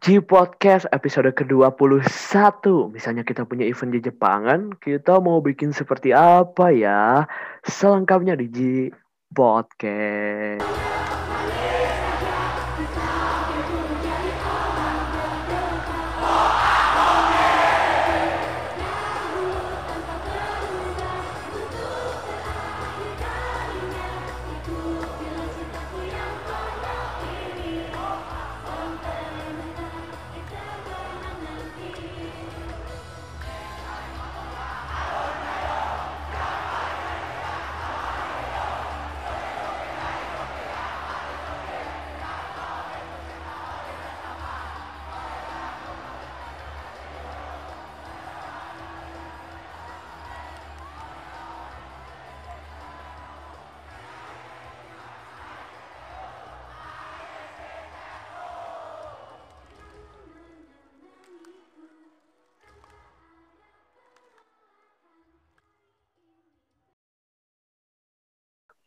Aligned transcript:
G 0.00 0.16
Podcast 0.24 0.88
episode 0.96 1.28
ke-21. 1.36 2.00
Misalnya 2.88 3.20
kita 3.20 3.44
punya 3.44 3.68
event 3.68 3.92
di 3.92 4.00
Jepangan, 4.00 4.72
kita 4.80 5.20
mau 5.20 5.44
bikin 5.44 5.76
seperti 5.76 6.16
apa 6.16 6.72
ya? 6.72 7.28
Selengkapnya 7.68 8.32
di 8.32 8.48
G 8.48 8.58
Podcast. 9.28 11.09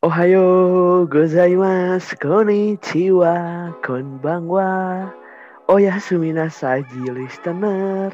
Ohayo 0.04 1.08
gozaimasu, 1.08 2.20
konnichiwa, 2.20 3.72
konbanwa. 3.80 5.08
Oh 5.72 5.80
ya 5.80 5.96
saji 5.96 7.08
listener. 7.08 8.12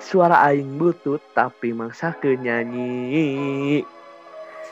Suara 0.00 0.40
aing 0.48 0.80
butut 0.80 1.20
tapi 1.36 1.76
mangsa 1.76 2.16
nyanyi. 2.24 3.84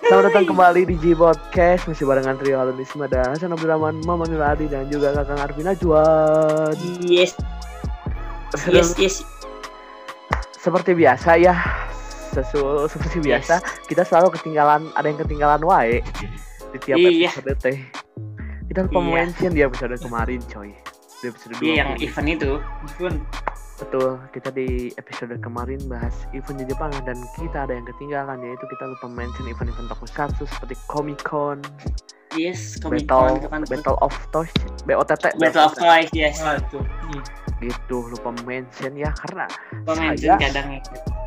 Selamat 0.00 0.32
datang 0.32 0.48
kembali 0.48 0.88
di 0.88 0.96
G 0.96 1.12
Podcast 1.12 1.84
masih 1.84 2.08
barengan 2.08 2.40
trio 2.40 2.56
Halunisma 2.56 3.04
dan 3.12 3.28
Hasan 3.28 3.52
Abdurrahman, 3.52 4.00
Mama 4.08 4.24
Nuradi 4.24 4.72
dan 4.72 4.88
juga 4.88 5.12
Kakang 5.12 5.44
Arvina 5.44 5.76
Juan. 5.76 6.72
Yes. 7.04 7.36
Yes, 8.72 8.96
yes. 8.96 9.20
Seperti 10.56 10.96
biasa 10.96 11.36
ya, 11.36 11.52
sesu 12.42 12.86
seperti 12.86 13.18
biasa 13.22 13.58
yes. 13.58 13.88
kita 13.90 14.02
selalu 14.06 14.34
ketinggalan 14.38 14.86
ada 14.94 15.06
yang 15.06 15.18
ketinggalan 15.18 15.62
wae 15.66 15.98
di 16.70 16.78
tiap 16.84 16.96
iya. 17.00 17.30
episode 17.32 17.54
teh 17.58 17.78
kita 18.68 18.84
lupa 18.86 19.00
iya. 19.00 19.10
mention 19.24 19.50
di 19.50 19.62
episode 19.64 19.94
kemarin 19.98 20.40
coy 20.46 20.70
di 21.18 21.24
episode 21.26 21.54
iya, 21.64 21.74
yang 21.82 21.90
event 21.98 22.28
itu 22.28 22.52
event 22.94 23.18
betul 23.78 24.18
kita 24.34 24.50
di 24.50 24.90
episode 24.98 25.34
kemarin 25.38 25.78
bahas 25.86 26.14
event 26.34 26.58
di 26.58 26.66
Jepang 26.66 26.90
dan 27.06 27.18
kita 27.38 27.66
ada 27.66 27.72
yang 27.74 27.86
ketinggalan 27.86 28.38
yaitu 28.42 28.64
kita 28.66 28.84
lupa 28.90 29.06
mention 29.06 29.46
event-event 29.46 29.88
tokusatsu 29.94 30.44
seperti 30.50 30.74
Comic 30.90 31.22
Con 31.22 31.62
yes 32.36 32.76
Comic 32.82 33.08
Con 33.08 33.38
Battle, 33.40 33.64
Battle 33.70 33.98
of 34.04 34.14
Toys 34.34 34.52
BOTT 34.84 35.38
Battle 35.40 35.64
of 35.64 35.74
Toys 35.78 36.10
yes 36.12 36.42
itu. 36.42 36.78
Hmm. 36.82 37.22
gitu 37.58 38.06
lupa 38.12 38.30
mention 38.46 38.94
ya 38.94 39.10
karena 39.24 39.48
lupa 39.82 39.92
mention 39.98 40.36
kadang 40.38 40.68
ya 40.78 40.82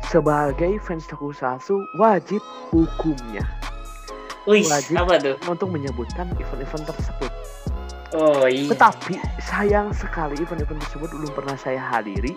sebagai 0.08 0.76
fans 0.84 1.04
tokusatsu 1.08 1.80
wajib 1.96 2.40
hukumnya 2.70 3.42
Wih, 4.44 4.66
wajib 4.66 4.98
apa 4.98 5.22
tuh? 5.22 5.36
untuk 5.46 5.70
menyebutkan 5.70 6.26
event-event 6.34 6.82
tersebut. 6.90 7.30
Oh 8.10 8.42
iya. 8.50 8.66
Tetapi 8.74 9.14
sayang 9.38 9.94
sekali 9.94 10.34
event-event 10.42 10.82
tersebut 10.82 11.14
belum 11.14 11.30
pernah 11.30 11.54
saya 11.54 11.78
hadiri 11.78 12.34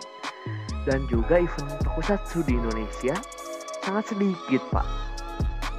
dan 0.86 1.02
juga 1.09 1.42
event 1.42 1.66
tokusatsu 1.81 2.46
di 2.46 2.62
Indonesia 2.62 3.18
sangat 3.81 4.14
sedikit 4.14 4.62
pak. 4.70 4.86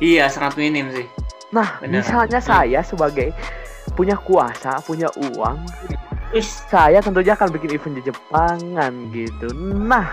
Iya 0.03 0.27
sangat 0.27 0.59
minim 0.59 0.91
sih. 0.91 1.07
Nah 1.55 1.79
Benar. 1.79 2.03
misalnya 2.03 2.41
saya 2.43 2.81
sebagai 2.83 3.31
punya 3.95 4.19
kuasa, 4.19 4.83
punya 4.83 5.07
uang, 5.35 5.63
Ish. 6.35 6.67
saya 6.69 6.99
tentunya 6.99 7.33
akan 7.33 7.49
bikin 7.55 7.71
event 7.79 7.95
di 7.97 8.03
Jepangan 8.05 8.93
gitu. 9.15 9.47
Nah 9.57 10.11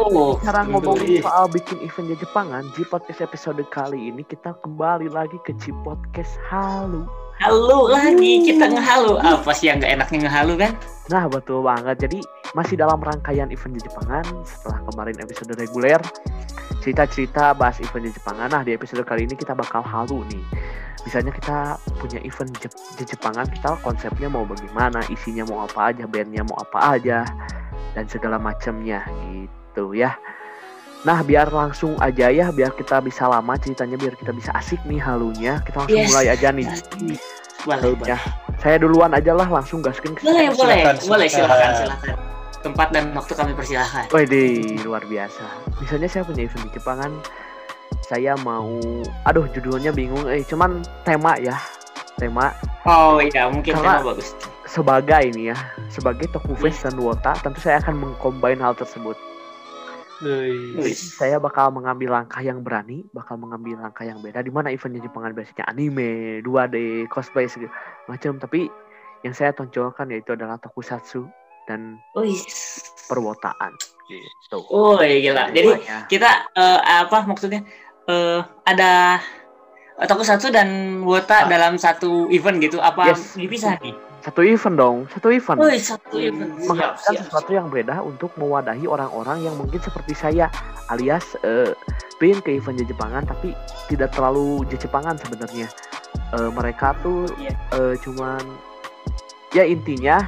Oh, 0.00 0.40
Sekarang 0.40 0.72
ngomongin 0.72 1.20
soal 1.20 1.52
bikin 1.52 1.76
event 1.84 2.08
di 2.08 2.16
Jepangan, 2.16 2.64
G 2.72 2.80
Podcast 2.88 3.20
episode 3.20 3.60
kali 3.68 4.08
ini 4.08 4.24
kita 4.24 4.56
kembali 4.64 5.12
lagi 5.12 5.36
ke 5.44 5.52
G 5.60 5.68
Podcast 5.84 6.40
Halu. 6.48 7.04
Halu 7.44 7.92
lagi, 7.92 8.40
kita 8.40 8.72
ngehalu. 8.72 9.20
Apa 9.20 9.52
sih 9.52 9.68
yang 9.68 9.84
gak 9.84 10.00
enaknya 10.00 10.30
ngehalu 10.30 10.54
kan? 10.64 10.72
Nah, 11.12 11.28
betul 11.28 11.60
banget. 11.60 12.08
Jadi 12.08 12.24
masih 12.56 12.80
dalam 12.80 13.04
rangkaian 13.04 13.52
event 13.52 13.76
di 13.76 13.84
Jepangan 13.84 14.24
setelah 14.48 14.80
kemarin 14.88 15.16
episode 15.20 15.52
reguler 15.60 16.00
cerita-cerita 16.82 17.54
bahas 17.54 17.78
event 17.78 18.10
di 18.10 18.12
Jepangan. 18.12 18.50
Nah, 18.50 18.62
di 18.66 18.74
episode 18.74 19.06
kali 19.06 19.30
ini 19.30 19.38
kita 19.38 19.54
bakal 19.54 19.80
halu 19.86 20.26
nih. 20.26 20.42
Misalnya 21.06 21.30
kita 21.30 21.78
punya 22.02 22.18
event 22.26 22.50
di 22.98 23.04
Jepangan, 23.06 23.46
kita 23.46 23.78
konsepnya 23.86 24.26
mau 24.26 24.42
bagaimana, 24.42 25.02
isinya 25.06 25.46
mau 25.46 25.62
apa 25.62 25.94
aja, 25.94 26.04
bandnya 26.10 26.42
mau 26.42 26.58
apa 26.58 26.98
aja, 26.98 27.22
dan 27.94 28.04
segala 28.10 28.38
macamnya 28.42 29.06
gitu 29.30 29.94
ya. 29.94 30.18
Nah, 31.02 31.18
biar 31.26 31.50
langsung 31.50 31.98
aja 31.98 32.30
ya, 32.30 32.54
biar 32.54 32.70
kita 32.78 33.02
bisa 33.02 33.26
lama 33.26 33.58
ceritanya, 33.58 33.98
biar 33.98 34.14
kita 34.14 34.30
bisa 34.30 34.54
asik 34.54 34.78
nih 34.86 35.02
halunya. 35.02 35.58
Kita 35.66 35.86
langsung 35.86 35.98
yes. 35.98 36.10
mulai 36.14 36.26
aja 36.30 36.48
nih. 36.54 36.66
Boleh, 37.66 37.94
ya. 38.06 38.18
Saya 38.62 38.78
duluan 38.78 39.10
aja 39.10 39.34
lah, 39.34 39.50
langsung 39.50 39.82
gaskin 39.82 40.14
Boleh, 40.22 40.54
boleh, 40.54 40.82
boleh, 41.02 41.26
silakan, 41.26 41.70
silakan. 41.78 42.31
Tempat 42.62 42.94
dan 42.94 43.10
waktu 43.12 43.34
kami 43.34 43.52
persilahkan. 43.58 44.06
Wih, 44.14 44.78
luar 44.86 45.02
biasa. 45.02 45.42
Misalnya 45.82 46.06
saya 46.06 46.22
punya 46.22 46.46
event 46.46 46.62
di 46.70 46.70
Jepangan, 46.78 47.12
saya 48.06 48.38
mau, 48.40 48.78
aduh 49.26 49.50
judulnya 49.50 49.90
bingung, 49.90 50.30
eh 50.30 50.46
cuman 50.46 50.86
tema 51.02 51.34
ya, 51.42 51.58
tema. 52.22 52.54
Oh 52.86 53.18
iya, 53.18 53.50
mungkin 53.50 53.74
Karena 53.74 53.98
tema 53.98 54.14
bagus. 54.14 54.34
Sebagai 54.70 55.22
ini 55.26 55.50
ya, 55.50 55.58
sebagai 55.90 56.30
Toku 56.30 56.54
Fest 56.54 56.86
dan 56.86 56.96
Wota, 56.96 57.34
tentu 57.42 57.58
saya 57.60 57.82
akan 57.82 57.98
mengcombine 57.98 58.62
hal 58.62 58.78
tersebut 58.78 59.18
saya 60.94 61.42
bakal 61.42 61.74
mengambil 61.74 62.14
langkah 62.14 62.38
yang 62.38 62.62
berani, 62.62 63.02
bakal 63.10 63.34
mengambil 63.34 63.82
langkah 63.82 64.06
yang 64.06 64.22
beda. 64.22 64.38
Di 64.38 64.54
mana 64.54 64.70
eventnya 64.70 65.02
Jepangan 65.02 65.34
biasanya 65.34 65.66
anime, 65.66 66.40
2D, 66.46 67.06
cosplay 67.10 67.50
segala 67.50 67.74
macam. 68.06 68.38
Tapi 68.38 68.70
yang 69.26 69.34
saya 69.34 69.50
tonjolkan 69.50 70.14
yaitu 70.14 70.34
adalah 70.38 70.58
tokusatsu 70.62 71.26
dan 71.66 72.02
perwotaan. 73.08 73.72
Gitu. 74.08 74.58
Oh 74.68 75.00
iya 75.00 75.18
gila. 75.20 75.44
Jadi 75.54 75.70
ya. 75.82 75.98
kita 76.10 76.30
uh, 76.56 76.80
apa 77.06 77.24
maksudnya 77.24 77.64
uh, 78.08 78.44
ada 78.66 79.22
tokusatsu 80.00 80.50
dan 80.50 81.00
wota 81.04 81.46
ah. 81.46 81.48
dalam 81.48 81.78
satu 81.78 82.28
event 82.32 82.58
gitu? 82.60 82.78
Apa 82.82 83.12
yes. 83.14 83.36
dipisah 83.38 83.78
nih? 83.80 83.94
Satu 84.22 84.46
event 84.46 84.76
dong, 84.78 84.96
satu 85.10 85.34
event. 85.34 85.58
Oh, 85.58 85.66
satu 85.66 86.14
event. 86.14 86.54
Menghasilkan 86.62 87.26
sesuatu 87.26 87.50
yang 87.50 87.66
beda 87.66 88.06
untuk 88.06 88.30
mewadahi 88.38 88.86
orang-orang 88.86 89.42
yang 89.42 89.58
mungkin 89.58 89.82
seperti 89.82 90.14
saya, 90.14 90.46
alias 90.94 91.34
uh, 91.42 91.74
pengen 92.22 92.38
ke 92.38 92.54
event 92.54 92.78
Jepangan 92.86 93.26
tapi 93.26 93.50
tidak 93.90 94.14
terlalu 94.14 94.62
Jepangan 94.70 95.18
sebenarnya. 95.18 95.66
Uh, 96.32 96.54
mereka 96.54 96.94
tuh 97.02 97.26
yeah. 97.36 97.58
Uh, 97.74 97.98
cuman 97.98 98.40
ya 99.52 99.66
intinya 99.66 100.22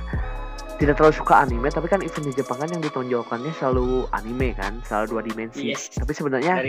tidak 0.76 0.98
terlalu 0.98 1.14
suka 1.14 1.34
anime 1.42 1.68
tapi 1.70 1.86
kan 1.86 2.02
event 2.02 2.34
Jepangan 2.34 2.68
yang 2.74 2.82
ditonjolkannya 2.82 3.52
selalu 3.56 4.10
anime 4.10 4.52
kan 4.58 4.82
selalu 4.84 5.06
dua 5.16 5.22
dimensi. 5.22 5.70
Yes. 5.70 5.90
tapi 5.94 6.12
sebenarnya 6.12 6.60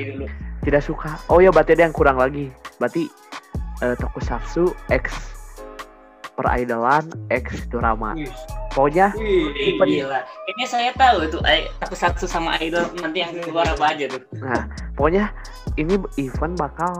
tidak 0.62 0.82
suka. 0.86 1.18
Oh 1.28 1.42
ya 1.42 1.50
berarti 1.50 1.74
ada 1.74 1.90
yang 1.90 1.96
kurang 1.96 2.22
lagi. 2.22 2.54
Berarti 2.78 3.10
uh, 3.82 3.96
tokusatsu 3.98 4.72
X 4.94 5.35
peridolan 6.36 7.08
X 7.32 7.66
drama. 7.72 8.14
Pokoknya 8.76 9.16
Wih, 9.16 9.80
gila. 9.80 10.20
Ini 10.52 10.64
saya 10.68 10.92
tahu 10.92 11.32
tuh 11.32 11.42
aku 11.80 11.96
satu 11.96 12.28
sama 12.28 12.60
idol 12.60 12.84
nanti 13.00 13.24
yang 13.24 13.32
keluar 13.40 13.64
apa 13.72 13.96
aja 13.96 14.12
tuh. 14.12 14.22
Nah, 14.44 14.68
pokoknya 15.00 15.32
ini 15.80 15.96
event 16.20 16.60
bakal 16.60 17.00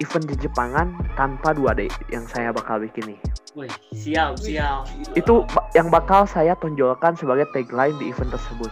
event 0.00 0.24
di 0.28 0.36
Jepangan 0.36 0.92
tanpa 1.16 1.56
2D 1.56 1.88
yang 2.12 2.28
saya 2.28 2.52
bakal 2.52 2.84
bikin 2.84 3.16
nih. 3.16 3.18
Wih, 3.56 3.72
siap, 3.96 4.36
siap. 4.36 4.84
Itu 5.16 5.48
yang 5.72 5.88
bakal 5.88 6.28
saya 6.28 6.52
tonjolkan 6.60 7.16
sebagai 7.16 7.48
tagline 7.56 7.96
di 7.96 8.12
event 8.12 8.28
tersebut. 8.28 8.68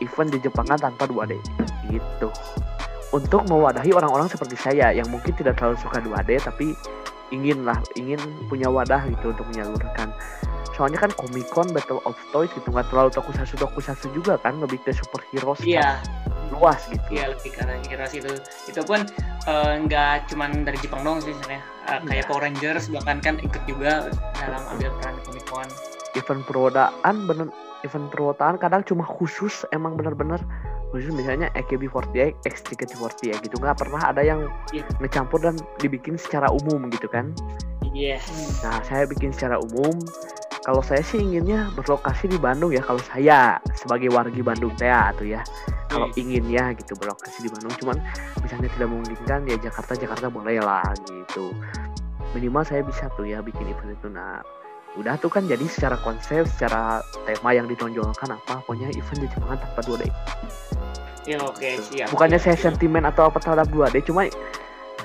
Event 0.00 0.32
di 0.32 0.38
Jepangan 0.40 0.80
tanpa 0.80 1.04
2D. 1.04 1.36
Gitu. 1.92 2.28
Untuk 3.12 3.44
mewadahi 3.48 3.92
orang-orang 3.92 4.28
seperti 4.28 4.56
saya 4.56 4.92
yang 4.92 5.08
mungkin 5.12 5.32
tidak 5.36 5.60
terlalu 5.60 5.76
suka 5.80 6.00
2D 6.00 6.40
tapi 6.40 6.72
ingin 7.30 7.64
lah 7.64 7.78
ingin 7.94 8.18
punya 8.48 8.68
wadah 8.68 9.04
gitu 9.08 9.32
untuk 9.32 9.46
menyalurkan. 9.52 10.12
Soalnya 10.78 11.02
kan 11.02 11.10
Comic 11.18 11.50
Con 11.50 11.74
Battle 11.74 11.98
of 12.06 12.14
Toys 12.30 12.50
gitu 12.54 12.70
nggak 12.70 12.86
terlalu 12.88 13.10
tokusatsu 13.10 13.58
tokusatsu 13.58 14.06
juga 14.14 14.38
kan 14.38 14.62
lebih 14.62 14.78
ke 14.86 14.94
superhero 14.94 15.58
iya. 15.66 15.98
luas 16.54 16.78
gitu. 16.86 17.02
Iya 17.10 17.34
lebih 17.34 17.50
ke 17.50 17.62
heroes 17.90 18.14
itu 18.14 18.32
itu 18.70 18.80
pun 18.86 19.02
eh, 19.50 19.72
nggak 19.84 20.14
uh, 20.22 20.24
cuman 20.30 20.62
dari 20.62 20.78
Jepang 20.78 21.02
dong 21.02 21.18
sih 21.18 21.34
sebenarnya. 21.34 21.62
Uh, 21.88 22.00
kayak 22.04 22.24
Power 22.30 22.42
Rangers 22.44 22.84
bahkan 22.92 23.18
kan 23.18 23.34
ikut 23.42 23.62
juga 23.66 24.12
dalam 24.38 24.62
ambil 24.76 24.92
peran 25.02 25.16
Comic 25.26 25.44
Con. 25.50 25.68
Event 26.16 26.42
perwodaan 26.46 27.14
bener 27.26 27.48
event 27.86 28.10
perwodaan 28.10 28.58
kadang 28.58 28.82
cuma 28.86 29.06
khusus 29.06 29.62
emang 29.70 29.94
bener-bener 29.94 30.40
khusus 30.88 31.12
misalnya 31.12 31.52
AKB48, 31.52 32.40
X348 32.48 33.44
gitu 33.44 33.56
nggak 33.60 33.76
pernah 33.76 34.08
ada 34.08 34.24
yang 34.24 34.48
yeah. 34.72 34.88
ngecampur 34.98 35.36
dan 35.40 35.56
dibikin 35.76 36.16
secara 36.16 36.48
umum 36.48 36.88
gitu 36.88 37.06
kan 37.12 37.36
Yes. 37.98 38.24
Nah, 38.62 38.80
saya 38.84 39.08
bikin 39.08 39.32
secara 39.32 39.60
umum. 39.60 39.96
Kalau 40.62 40.84
saya 40.84 41.00
sih 41.00 41.16
inginnya 41.16 41.72
berlokasi 41.72 42.28
di 42.28 42.36
Bandung 42.36 42.74
ya. 42.74 42.84
Kalau 42.84 43.00
saya 43.00 43.56
sebagai 43.72 44.12
wargi 44.12 44.44
Bandung 44.44 44.74
teh 44.76 44.90
atau 44.90 45.24
ya. 45.24 45.40
Kalau 45.88 46.12
hmm. 46.12 46.20
ingin 46.20 46.44
ya 46.52 46.76
gitu 46.76 46.92
berlokasi 46.98 47.48
di 47.48 47.50
Bandung. 47.50 47.72
Cuman 47.80 47.96
misalnya 48.44 48.68
tidak 48.76 48.88
memungkinkan 48.92 49.48
ya 49.48 49.56
Jakarta 49.56 49.96
Jakarta 49.96 50.26
boleh 50.28 50.60
lah 50.60 50.84
gitu. 51.08 51.56
Minimal 52.36 52.62
saya 52.68 52.84
bisa 52.84 53.08
tuh 53.16 53.24
ya 53.24 53.40
bikin 53.40 53.72
event 53.72 53.96
itu. 53.96 54.08
Nah, 54.12 54.44
udah 54.98 55.14
tuh 55.22 55.30
kan 55.30 55.46
jadi 55.46 55.62
secara 55.70 55.94
konsep, 56.02 56.42
secara 56.50 57.00
tema 57.22 57.54
yang 57.54 57.70
ditonjolkan 57.70 58.34
apa, 58.34 58.58
pokoknya 58.66 58.90
event 58.98 59.20
di 59.22 59.28
Jepang 59.30 59.54
tanpa 59.54 59.80
2D. 59.86 60.02
Ya 61.28 61.38
oke 61.38 61.54
okay, 61.54 61.78
siap. 61.78 62.10
Bukannya 62.10 62.40
saya 62.42 62.58
sentimen 62.58 63.06
atau 63.06 63.30
apa 63.30 63.38
terhadap 63.38 63.70
2D, 63.70 64.02
cuma 64.10 64.26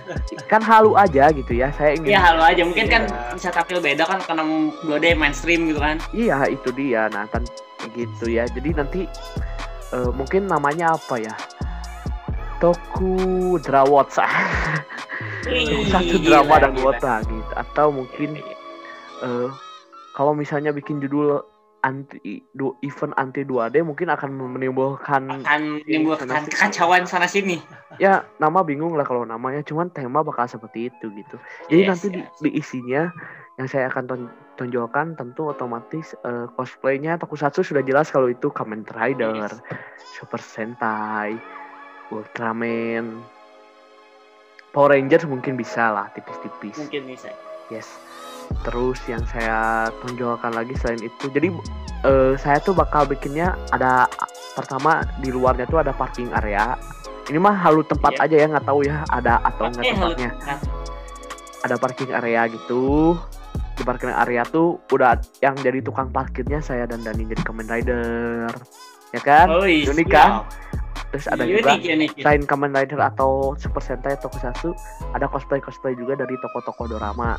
kan 0.51 0.59
halu 0.59 0.97
aja 0.99 1.31
gitu 1.31 1.55
ya 1.55 1.71
saya 1.75 1.95
ingin 1.95 2.17
ya 2.17 2.19
halu 2.19 2.41
aja. 2.43 2.61
Mungkin 2.65 2.85
kan 2.89 3.05
iya. 3.07 3.13
kan 3.13 3.35
bisa 3.37 3.49
tampil 3.53 3.77
beda 3.79 4.03
kan 4.03 4.19
karena 4.25 4.43
dua 4.83 4.97
d 4.99 5.13
mainstream 5.15 5.69
gitu 5.69 5.79
kan. 5.79 6.01
Iya 6.11 6.49
itu 6.51 6.69
dia. 6.75 7.07
Nah 7.13 7.29
kan 7.29 7.45
gitu 7.93 8.25
ya. 8.27 8.49
Jadi 8.49 8.69
nanti 8.75 9.01
uh, 9.95 10.11
mungkin 10.11 10.49
namanya 10.49 10.97
apa 10.97 11.15
ya? 11.21 11.35
Toku 12.59 13.59
Drawotsa 13.59 14.23
satu 15.91 16.15
drama 16.23 16.55
dan 16.63 16.71
gitu. 16.79 17.51
Atau 17.59 17.91
mungkin 17.91 18.39
uh, 19.19 19.51
kalau 20.13 20.37
misalnya 20.37 20.69
bikin 20.69 21.01
judul 21.01 21.41
anti 21.83 22.39
do, 22.55 22.79
event 22.79 23.11
anti 23.19 23.43
2D 23.43 23.83
mungkin 23.83 24.07
akan 24.07 24.31
menimbulkan 24.55 25.43
akan 25.43 25.83
menimbulkan 25.83 26.31
kekacauan 26.47 27.03
sana 27.03 27.27
sini. 27.27 27.59
Ya, 27.99 28.23
nama 28.39 28.63
bingung 28.63 28.95
lah 28.95 29.03
kalau 29.03 29.27
namanya, 29.27 29.59
cuman 29.67 29.91
tema 29.91 30.23
bakal 30.23 30.47
seperti 30.47 30.87
itu 30.89 31.11
gitu. 31.11 31.35
Jadi 31.67 31.81
yes, 31.83 31.89
nanti 31.91 32.07
yes. 32.07 32.39
Di, 32.39 32.47
di 32.47 32.49
isinya 32.55 33.11
yang 33.59 33.67
saya 33.69 33.91
akan 33.91 34.03
ton 34.09 34.21
tonjolkan 34.57 35.13
tentu 35.13 35.49
otomatis 35.49 36.17
uh, 36.25 36.49
cosplaynya 36.57 37.19
Tokusatsu 37.21 37.61
sudah 37.61 37.85
jelas 37.85 38.09
kalau 38.09 38.31
itu 38.31 38.49
Kamen 38.49 38.87
Rider, 38.87 39.51
yes. 39.51 39.59
Super 40.17 40.39
Sentai, 40.39 41.35
Ultraman, 42.09 43.21
Power 44.71 44.95
Rangers 44.95 45.27
mungkin 45.27 45.59
bisa 45.59 45.91
lah 45.91 46.09
tipis-tipis. 46.15 46.79
Mungkin 46.79 47.11
bisa. 47.11 47.29
Yes 47.67 47.91
terus 48.61 48.99
yang 49.09 49.23
saya 49.25 49.89
tonjolkan 50.03 50.53
lagi 50.53 50.77
selain 50.77 51.01
itu. 51.01 51.25
Jadi 51.33 51.49
uh, 52.05 52.33
saya 52.37 52.61
tuh 52.61 52.77
bakal 52.77 53.09
bikinnya 53.09 53.57
ada 53.73 54.05
pertama 54.53 55.01
di 55.19 55.33
luarnya 55.33 55.65
tuh 55.65 55.81
ada 55.81 55.91
parking 55.91 56.29
area. 56.37 56.77
Ini 57.29 57.39
mah 57.39 57.55
halu 57.55 57.81
tempat 57.87 58.19
yeah. 58.19 58.25
aja 58.27 58.35
ya 58.35 58.45
nggak 58.51 58.65
tahu 58.67 58.79
ya 58.83 58.95
ada 59.07 59.39
atau 59.47 59.71
enggak 59.71 59.85
tempatnya. 59.95 60.31
ada 61.63 61.75
parking 61.79 62.11
area 62.11 62.41
gitu. 62.51 63.15
Di 63.73 63.81
parking 63.81 64.13
area 64.13 64.43
tuh 64.45 64.77
udah 64.91 65.17
yang 65.39 65.55
jadi 65.57 65.79
tukang 65.81 66.11
parkirnya 66.11 66.59
saya 66.59 66.85
dan 66.85 67.01
Dani 67.01 67.23
jadi 67.25 67.41
Kamen 67.41 67.65
Rider. 67.65 68.51
Ya 69.13 69.21
kan? 69.21 69.47
Oh, 69.49 69.65
iya. 69.65 69.93
unik 69.93 70.07
kan 70.09 70.43
terus 71.13 71.29
ada 71.29 71.45
juga 71.45 71.77
selain 72.17 72.41
Kamen 72.41 72.73
Rider 72.73 72.97
atau 72.97 73.53
Super 73.61 73.85
Sentai 73.85 74.17
atau 74.17 74.33
Tokusatsu 74.33 74.73
ada 75.13 75.29
cosplay 75.29 75.61
cosplay 75.61 75.93
juga 75.93 76.17
dari 76.17 76.33
toko-toko 76.41 76.89
dorama. 76.89 77.37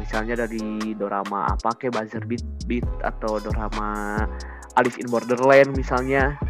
Misalnya 0.00 0.48
dari 0.48 0.96
dorama 0.96 1.52
apa 1.52 1.76
kayak 1.76 1.92
Buzzer 1.92 2.24
Beat 2.24 2.40
Beat 2.64 2.88
atau 3.04 3.36
dorama 3.36 4.24
Alice 4.80 4.96
in 4.96 5.12
Borderland 5.12 5.76
misalnya. 5.76 6.40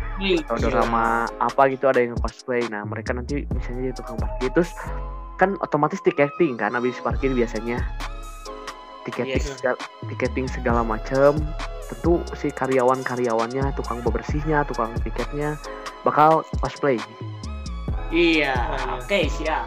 Atau 0.46 0.70
dorama 0.70 1.26
apa 1.42 1.66
gitu 1.66 1.90
ada 1.90 1.98
yang 1.98 2.14
cosplay. 2.22 2.62
Nah 2.70 2.86
mereka 2.86 3.10
nanti 3.10 3.42
misalnya 3.50 3.90
jadi 3.90 3.96
tukang 3.98 4.22
parkir. 4.22 4.54
Terus 4.54 4.70
kan 5.42 5.58
otomatis 5.58 5.98
tiketing 6.06 6.54
kan 6.54 6.78
habis 6.78 6.94
parkir 7.02 7.34
biasanya 7.34 7.82
tiketing 9.08 9.43
yes. 9.43 9.58
segala, 9.58 9.78
tiketing 10.08 10.46
segala 10.49 10.81
macam 10.87 11.38
tentu 11.90 12.22
si 12.38 12.49
karyawan-karyawannya 12.49 13.75
tukang 13.76 14.00
bebersihnya 14.00 14.64
tukang 14.64 14.94
tiketnya 15.04 15.60
bakal 16.06 16.40
cosplay 16.62 16.96
iya 18.12 18.54
oke 19.00 19.08
okay, 19.08 19.26
siap. 19.32 19.66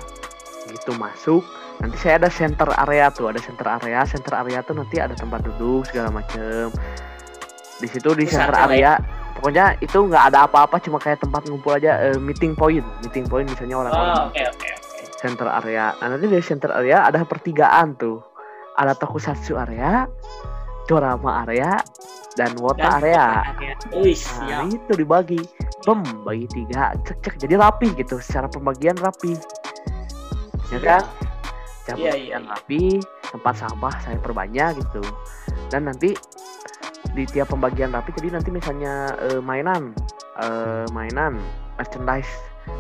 Gitu 0.70 0.94
masuk. 0.98 1.42
Nanti 1.82 1.98
saya 2.00 2.22
ada 2.22 2.30
center 2.32 2.70
area 2.74 3.12
tuh 3.12 3.30
ada 3.30 3.42
center 3.42 3.68
area. 3.68 4.06
Center 4.08 4.34
area 4.38 4.62
tuh 4.66 4.78
nanti 4.78 4.98
ada 5.02 5.14
tempat 5.14 5.44
duduk 5.46 5.90
segala 5.90 6.10
macem. 6.14 6.72
Di 7.82 7.88
situ 7.90 8.16
di 8.16 8.26
center 8.30 8.56
area 8.56 8.80
ya? 8.80 8.94
pokoknya 9.36 9.76
itu 9.84 10.00
nggak 10.00 10.32
ada 10.32 10.48
apa-apa 10.48 10.80
cuma 10.80 10.96
kayak 10.96 11.20
tempat 11.20 11.44
ngumpul 11.52 11.76
aja 11.76 12.14
uh, 12.14 12.18
meeting 12.18 12.56
point. 12.56 12.86
Meeting 13.04 13.28
point 13.28 13.46
misalnya 13.46 13.76
orang-orang. 13.84 14.16
Oh, 14.16 14.32
okay, 14.32 14.48
okay, 14.48 14.72
okay. 14.74 15.06
center 15.20 15.50
area. 15.52 15.94
Nah 16.00 16.08
nanti 16.16 16.26
di 16.26 16.40
center 16.40 16.72
area 16.72 17.04
ada 17.06 17.22
pertigaan 17.28 18.00
tuh 18.00 18.24
ada 18.76 18.94
tokusatsu 18.96 19.56
area 19.56 20.08
dorama 20.86 21.44
area 21.46 21.82
dan 22.36 22.54
wota 22.60 23.00
area. 23.02 23.56
Uish, 23.96 24.28
nah, 24.44 24.68
itu 24.68 24.92
dibagi. 24.94 25.40
Bem, 25.86 26.02
bagi 26.26 26.46
tiga, 26.52 26.94
cek 27.06 27.22
cek 27.24 27.36
jadi 27.42 27.62
rapi 27.62 27.94
gitu. 27.96 28.20
Secara 28.20 28.52
pembagian 28.52 28.98
rapi. 29.00 29.38
Ya 30.74 30.80
kan? 30.82 31.04
Yeah, 31.86 32.18
yeah, 32.18 32.18
yeah. 32.18 32.42
rapi, 32.42 32.98
tempat 33.30 33.62
sampah 33.62 33.94
saya 34.02 34.18
perbanyak 34.18 34.82
gitu. 34.82 35.06
Dan 35.70 35.86
nanti 35.86 36.18
di 37.14 37.24
tiap 37.30 37.54
pembagian 37.54 37.94
rapi 37.94 38.12
jadi 38.18 38.36
nanti 38.36 38.50
misalnya 38.50 39.14
uh, 39.30 39.40
mainan 39.40 39.94
uh, 40.42 40.84
mainan 40.92 41.38
merchandise 41.78 42.28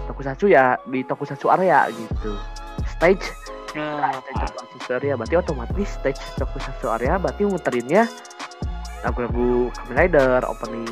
tokusatsu 0.10 0.50
ya 0.50 0.76
di 0.90 1.06
tokusatsu 1.06 1.48
area 1.54 1.88
gitu. 1.94 2.34
Stage 2.90 3.24
nah, 3.76 4.12
stage 4.24 4.52
tokusatsu 4.56 4.92
area 4.98 5.14
berarti 5.20 5.36
otomatis 5.36 5.90
stage 6.00 6.22
tokusatsu 6.40 6.88
area 6.90 7.20
berarti 7.20 7.44
muterinnya 7.46 8.08
lagu-lagu 9.06 9.70
Kamen 9.70 9.94
Rider 9.94 10.42
opening 10.50 10.90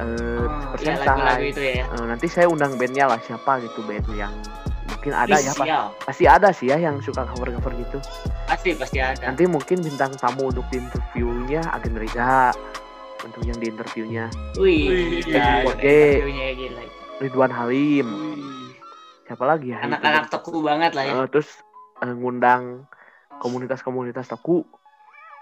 uh, 0.00 0.72
oh, 0.72 0.78
iya, 0.80 0.96
lagu 1.04 1.20
-lagu 1.20 1.44
itu 1.44 1.62
ya. 1.62 1.84
Uh, 1.92 2.04
nanti 2.08 2.26
saya 2.32 2.48
undang 2.48 2.80
bandnya 2.80 3.10
lah 3.10 3.20
siapa 3.20 3.60
gitu 3.60 3.84
band 3.84 4.08
yang 4.16 4.32
mungkin 4.88 5.12
ada 5.12 5.36
ya 5.38 5.52
pak. 5.54 5.66
Pasti 6.02 6.24
ada 6.26 6.48
sih 6.50 6.66
ya 6.70 6.80
yang 6.80 6.98
suka 6.98 7.26
cover 7.30 7.54
cover 7.58 7.72
gitu. 7.78 7.98
Pasti 8.48 8.74
pasti 8.74 8.98
ada. 8.98 9.30
Nanti 9.30 9.44
mungkin 9.46 9.82
bintang 9.82 10.14
tamu 10.18 10.50
untuk 10.50 10.66
di 10.70 10.82
interviewnya 10.82 11.62
Agen 11.70 11.94
Riza 11.94 12.50
untuk 13.22 13.42
yang 13.46 13.58
di 13.58 13.66
interviewnya. 13.70 14.24
Wih 14.58 15.22
ya, 15.26 15.62
Ridwan 17.22 17.52
Halim. 17.54 18.06
Wih. 18.10 18.65
Siapa 19.26 19.44
lagi 19.44 19.74
ya? 19.74 19.82
Anak-anak 19.82 20.30
teku 20.30 20.62
banget 20.62 20.94
lah 20.94 21.04
ya. 21.04 21.12
Uh, 21.18 21.26
terus 21.26 21.50
uh, 22.00 22.14
ngundang 22.14 22.86
komunitas-komunitas 23.42 24.30
teku 24.30 24.62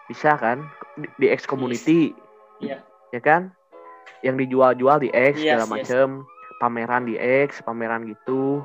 bisa 0.09 0.35
kan? 0.41 0.65
Di, 0.97 1.07
di 1.21 1.27
X 1.31 1.45
community. 1.45 2.17
Iya. 2.59 2.81
Ya 3.13 3.21
kan? 3.21 3.53
Yang 4.25 4.49
dijual-jual 4.49 5.05
di 5.05 5.11
X 5.13 5.39
yes, 5.39 5.61
segala 5.61 5.67
macem. 5.69 6.09
Yes. 6.25 6.33
pameran 6.63 7.05
di 7.05 7.15
X 7.21 7.61
pameran 7.61 8.09
gitu. 8.09 8.65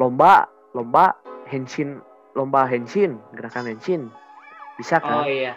Lomba 0.00 0.48
lomba 0.74 1.14
henshin 1.46 2.02
lomba 2.34 2.66
henshin 2.66 3.22
gerakan 3.36 3.70
henshin. 3.70 4.10
Bisa 4.74 4.98
kan? 4.98 5.22
Oh 5.22 5.28
iya. 5.28 5.54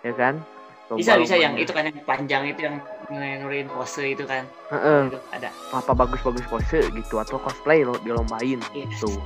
Ya 0.00 0.12
kan? 0.16 0.40
Lomba, 0.88 1.00
bisa 1.04 1.20
bisa 1.20 1.36
yang 1.36 1.58
itu 1.60 1.68
kan 1.68 1.84
yang 1.84 2.00
panjang 2.08 2.42
itu 2.48 2.64
yang 2.64 2.80
nurin 3.12 3.66
pose 3.72 4.12
itu 4.12 4.24
kan. 4.28 4.44
Uh-uh. 4.68 5.08
ada. 5.32 5.48
Apa 5.72 5.92
bagus 5.96 6.20
bagus 6.20 6.44
pose 6.48 6.88
gitu? 6.92 7.14
Atau 7.20 7.40
cosplay 7.40 7.84
lo 7.84 7.96
dilombain 8.04 8.60
yes. 8.76 9.00
tuh 9.00 9.16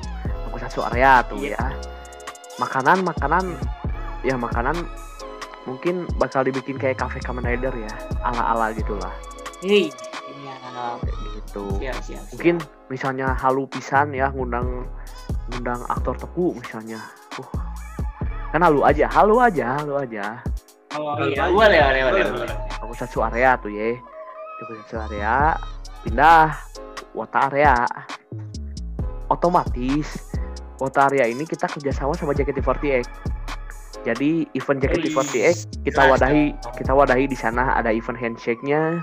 aku 0.47 0.57
satu 0.63 0.87
area 0.93 1.25
tuh 1.27 1.43
yeah. 1.43 1.59
ya. 1.59 1.67
Makanan 2.61 3.03
makanan 3.03 3.45
ya 4.23 4.39
makanan 4.39 4.77
mungkin 5.67 6.07
bakal 6.19 6.43
dibikin 6.47 6.79
kayak 6.79 6.99
cafe 7.01 7.19
Kamen 7.19 7.43
Rider 7.43 7.75
ya. 7.75 7.93
Ala 8.23 8.55
ala 8.55 8.67
gitulah 8.75 9.13
iya. 9.63 9.91
Gitu. 11.37 11.65
Siap, 11.79 11.99
siap, 12.01 12.23
mungkin 12.33 12.57
misalnya 12.89 13.37
halu 13.37 13.69
pisan 13.69 14.17
ya 14.17 14.33
ngundang 14.33 14.89
ngundang 15.53 15.81
aktor 15.87 16.17
teku 16.17 16.57
misalnya. 16.57 16.99
Uh. 17.37 17.51
Kan 18.53 18.61
halu 18.65 18.85
aja 18.85 19.07
halu 19.09 19.37
aja 19.41 19.81
halu 19.81 19.95
aja. 20.01 20.41
Oh 20.93 21.17
iya. 21.25 21.49
boleh 21.49 21.81
boleh 21.81 22.03
boleh. 22.09 22.25
boleh 22.33 22.57
aku 22.83 22.93
satu 22.99 23.23
area 23.23 23.55
tuh 23.63 23.71
ya 23.71 23.97
aku 24.67 24.77
satu 24.85 25.07
area 25.09 25.57
pindah 26.03 26.51
wata 27.15 27.49
area. 27.53 27.87
Otomatis 29.31 30.35
wata 30.77 31.09
area 31.09 31.31
ini 31.31 31.47
kita 31.49 31.71
kerjasama 31.71 32.13
sama 32.19 32.37
JKT48 32.37 33.33
jadi 34.03 34.51
event 34.59 34.79
JKT48 34.83 35.87
kita 35.87 36.03
wadahi 36.11 36.45
kita 36.75 36.93
wadahi 36.93 37.31
di 37.31 37.39
sana. 37.39 37.79
Ada 37.79 37.95
event 37.95 38.19
handshake-nya 38.19 38.99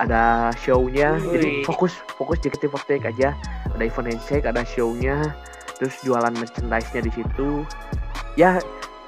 ada 0.00 0.48
show-nya. 0.56 1.20
Jadi 1.20 1.68
fokus 1.68 1.92
fokus 2.16 2.40
JKT48 2.40 3.12
aja. 3.12 3.36
Ada 3.76 3.84
event 3.84 4.08
handshake 4.16 4.48
ada 4.48 4.64
show-nya. 4.64 5.36
Terus 5.76 5.94
jualan 6.00 6.32
merchandise-nya 6.32 7.04
di 7.04 7.12
situ. 7.12 7.68
Ya 8.40 8.56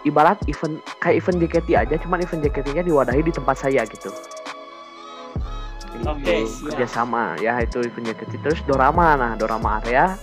ibarat 0.05 0.39
event 0.47 0.81
kayak 1.01 1.25
event 1.25 1.39
JKT 1.41 1.69
aja 1.75 1.95
cuman 2.01 2.21
event 2.21 2.45
JKT-nya 2.45 2.85
diwadahi 2.85 3.25
di 3.25 3.33
tempat 3.33 3.57
saya 3.57 3.83
gitu. 3.89 4.13
Oke, 6.05 6.21
okay, 6.21 6.43
kerjasama. 6.45 7.41
Ya 7.41 7.61
itu 7.65 7.81
event 7.81 8.13
JKT 8.13 8.45
terus 8.45 8.61
dorama 8.69 9.17
nah 9.17 9.33
dorama 9.35 9.81
area 9.83 10.17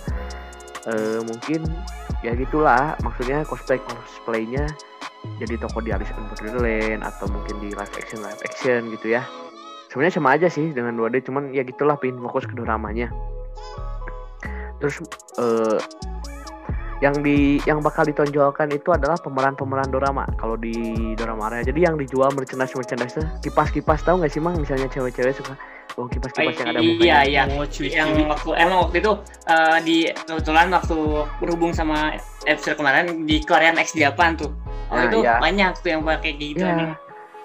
uh, 0.86 1.20
mungkin 1.26 1.66
ya 2.22 2.32
gitulah. 2.38 2.94
Maksudnya 3.02 3.42
cosplay 3.46 3.82
cosplaynya 3.82 4.70
jadi 5.38 5.54
toko 5.58 5.78
di 5.82 5.94
Alice 5.94 6.10
in 6.14 6.26
Borderland 6.26 7.02
atau 7.06 7.30
mungkin 7.30 7.62
di 7.62 7.70
live 7.70 7.94
action 7.94 8.22
live 8.22 8.42
action 8.42 8.90
gitu 8.94 9.14
ya. 9.14 9.22
Sebenarnya 9.90 10.14
sama 10.14 10.34
aja 10.34 10.48
sih 10.48 10.72
dengan 10.72 10.96
2D 10.96 11.28
cuman 11.28 11.52
ya 11.52 11.62
gitulah 11.62 12.00
pin 12.00 12.16
fokus 12.18 12.48
ke 12.48 12.54
doramanya. 12.56 13.12
Terus 14.82 14.98
uh, 15.38 15.78
yang 17.02 17.18
di 17.18 17.58
yang 17.66 17.82
bakal 17.82 18.06
ditonjolkan 18.06 18.70
itu 18.70 18.94
adalah 18.94 19.18
pemeran-pemeran 19.18 19.90
dorama 19.90 20.22
kalau 20.38 20.54
di 20.54 20.70
dorama 21.18 21.50
area 21.50 21.66
jadi 21.66 21.90
yang 21.90 21.98
dijual 21.98 22.30
merchandise 22.30 22.78
merchandise 22.78 23.18
kipas-kipas 23.42 24.06
tahu 24.06 24.22
nggak 24.22 24.30
sih 24.30 24.38
mang? 24.38 24.54
Misalnya 24.54 24.86
cewek-cewek 24.86 25.34
suka 25.34 25.58
oh 25.98 26.06
kipas-kipas 26.06 26.54
yang 26.62 26.70
ada 26.70 26.80
mukanya. 26.80 27.02
iya 27.02 27.18
iya. 27.26 27.42
Oh, 27.58 27.66
yang 27.82 28.08
waktu 28.30 28.50
emang 28.54 28.78
waktu 28.86 28.96
itu 29.02 29.12
uh, 29.50 29.78
di 29.82 30.06
kebetulan 30.14 30.70
waktu 30.70 30.96
berhubung 31.42 31.74
sama 31.74 32.14
episode 32.46 32.78
kemarin 32.78 33.26
di 33.26 33.42
Korean 33.42 33.74
X 33.82 33.98
Japan 33.98 34.38
tuh. 34.38 34.54
Oh 34.88 34.94
nah, 34.94 35.10
itu 35.10 35.26
iya. 35.26 35.42
banyak 35.42 35.72
tuh 35.82 35.90
yang 35.90 36.06
pakai 36.06 36.38
gitu 36.38 36.62
yeah. 36.62 36.78
nih 36.78 36.90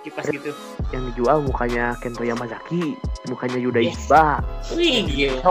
kipas 0.05 0.29
gitu. 0.29 0.53
Yang 0.93 1.03
dijual 1.11 1.41
mukanya 1.41 1.97
Kento 1.97 2.21
Yamazaki 2.21 2.93
mukanya 3.25 3.57
Yuda 3.57 3.81
yes. 3.81 4.05
Ichiba 4.05 4.39
wih 4.77 5.01
gila 5.09 5.41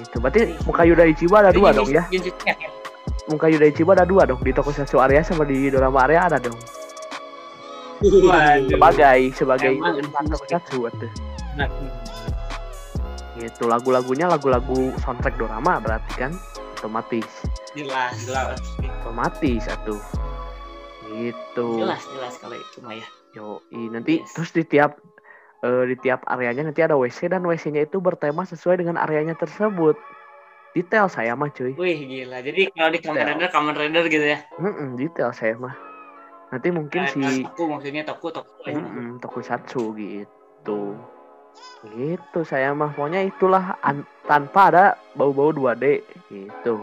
itu 0.00 0.16
berarti 0.16 0.40
muka 0.64 0.82
Yuda 0.88 1.04
Ichiba 1.04 1.44
ada 1.44 1.52
dua 1.52 1.76
dong 1.76 1.92
ya? 1.92 2.08
Muka 3.28 3.46
Yuda 3.52 3.66
Ichiba 3.68 3.92
ada 3.92 4.08
dua 4.08 4.24
dong. 4.24 4.40
Di 4.40 4.52
toko 4.56 4.72
sesu 4.72 4.96
area 5.02 5.20
sama 5.20 5.44
di 5.44 5.68
drama 5.68 6.08
area 6.08 6.32
ada 6.32 6.40
dong. 6.40 6.56
Sebagai 8.02 9.30
sebagai 9.36 9.72
satu 10.50 10.90
tuh 10.90 11.10
nah. 11.54 11.70
itu 13.38 13.64
lagu-lagunya 13.66 14.26
lagu-lagu 14.26 14.90
soundtrack 15.02 15.38
drama 15.38 15.78
berarti 15.78 16.12
kan? 16.18 16.32
Otomatis. 16.78 17.26
Jelas 17.78 18.18
jelas. 18.26 18.58
Otomatis 19.02 19.70
satu 19.70 20.02
gitu. 21.12 21.68
Jelas 21.78 22.02
jelas 22.10 22.34
kalau 22.40 22.56
itu 22.58 22.78
mah 22.82 22.94
ya. 22.96 23.06
Yo 23.32 23.64
nanti 23.72 24.20
yes. 24.20 24.34
terus 24.36 24.50
di 24.52 24.62
tiap 24.66 25.00
uh, 25.62 25.82
di 25.86 25.96
tiap 26.02 26.26
areanya 26.28 26.68
nanti 26.68 26.82
ada 26.82 26.98
WC 26.98 27.30
dan 27.30 27.46
WC-nya 27.46 27.86
itu 27.86 28.02
bertema 28.02 28.42
sesuai 28.44 28.82
dengan 28.82 28.98
areanya 28.98 29.38
tersebut. 29.38 29.96
Detail 30.72 31.06
saya 31.12 31.36
mah 31.36 31.52
cuy. 31.52 31.76
Wih 31.76 32.00
gila. 32.08 32.40
Jadi 32.40 32.72
kalau 32.72 32.90
di 32.90 32.98
Kamen 33.04 33.24
Rider 33.28 33.48
Kamen 33.52 33.74
Rider 33.76 34.04
gitu 34.08 34.26
ya? 34.26 34.38
Mm 34.56 34.72
-mm, 34.72 34.88
detail 34.96 35.30
saya 35.36 35.54
mah. 35.60 35.76
Nanti 36.48 36.68
mungkin 36.68 37.00
nah, 37.04 37.12
si 37.12 37.44
toko 37.44 37.62
maksudnya 37.76 38.02
toko 38.04 38.28
toko 38.32 38.52
mm 38.64 38.80
-mm, 38.80 39.08
toko 39.20 39.38
satu 39.44 39.92
gitu. 39.96 40.96
Gitu 41.92 42.40
saya 42.48 42.72
mah. 42.72 42.88
Pokoknya 42.96 43.20
itulah 43.20 43.76
tanpa 44.24 44.72
ada 44.72 44.84
bau-bau 45.12 45.52
2D 45.52 46.00
gitu. 46.32 46.80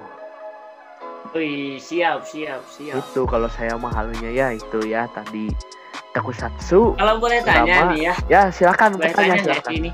Wih, 1.33 1.81
siap, 1.81 2.25
siap, 2.25 2.61
siap. 2.69 2.93
Itu 2.93 3.25
kalau 3.25 3.49
saya 3.49 3.73
mah 3.73 3.93
halnya 3.93 4.29
ya 4.29 4.53
itu 4.53 4.85
ya 4.85 5.09
tadi 5.09 5.49
Takusatsu. 6.19 6.99
Kalau 6.99 7.15
boleh 7.15 7.39
tanya 7.47 7.63
drama. 7.63 7.91
nih 7.95 7.99
ya. 8.11 8.13
Ya, 8.27 8.41
silakan 8.51 8.99
boleh 8.99 9.11
tanya 9.15 9.39
silakan. 9.39 9.71
Ini. 9.71 9.91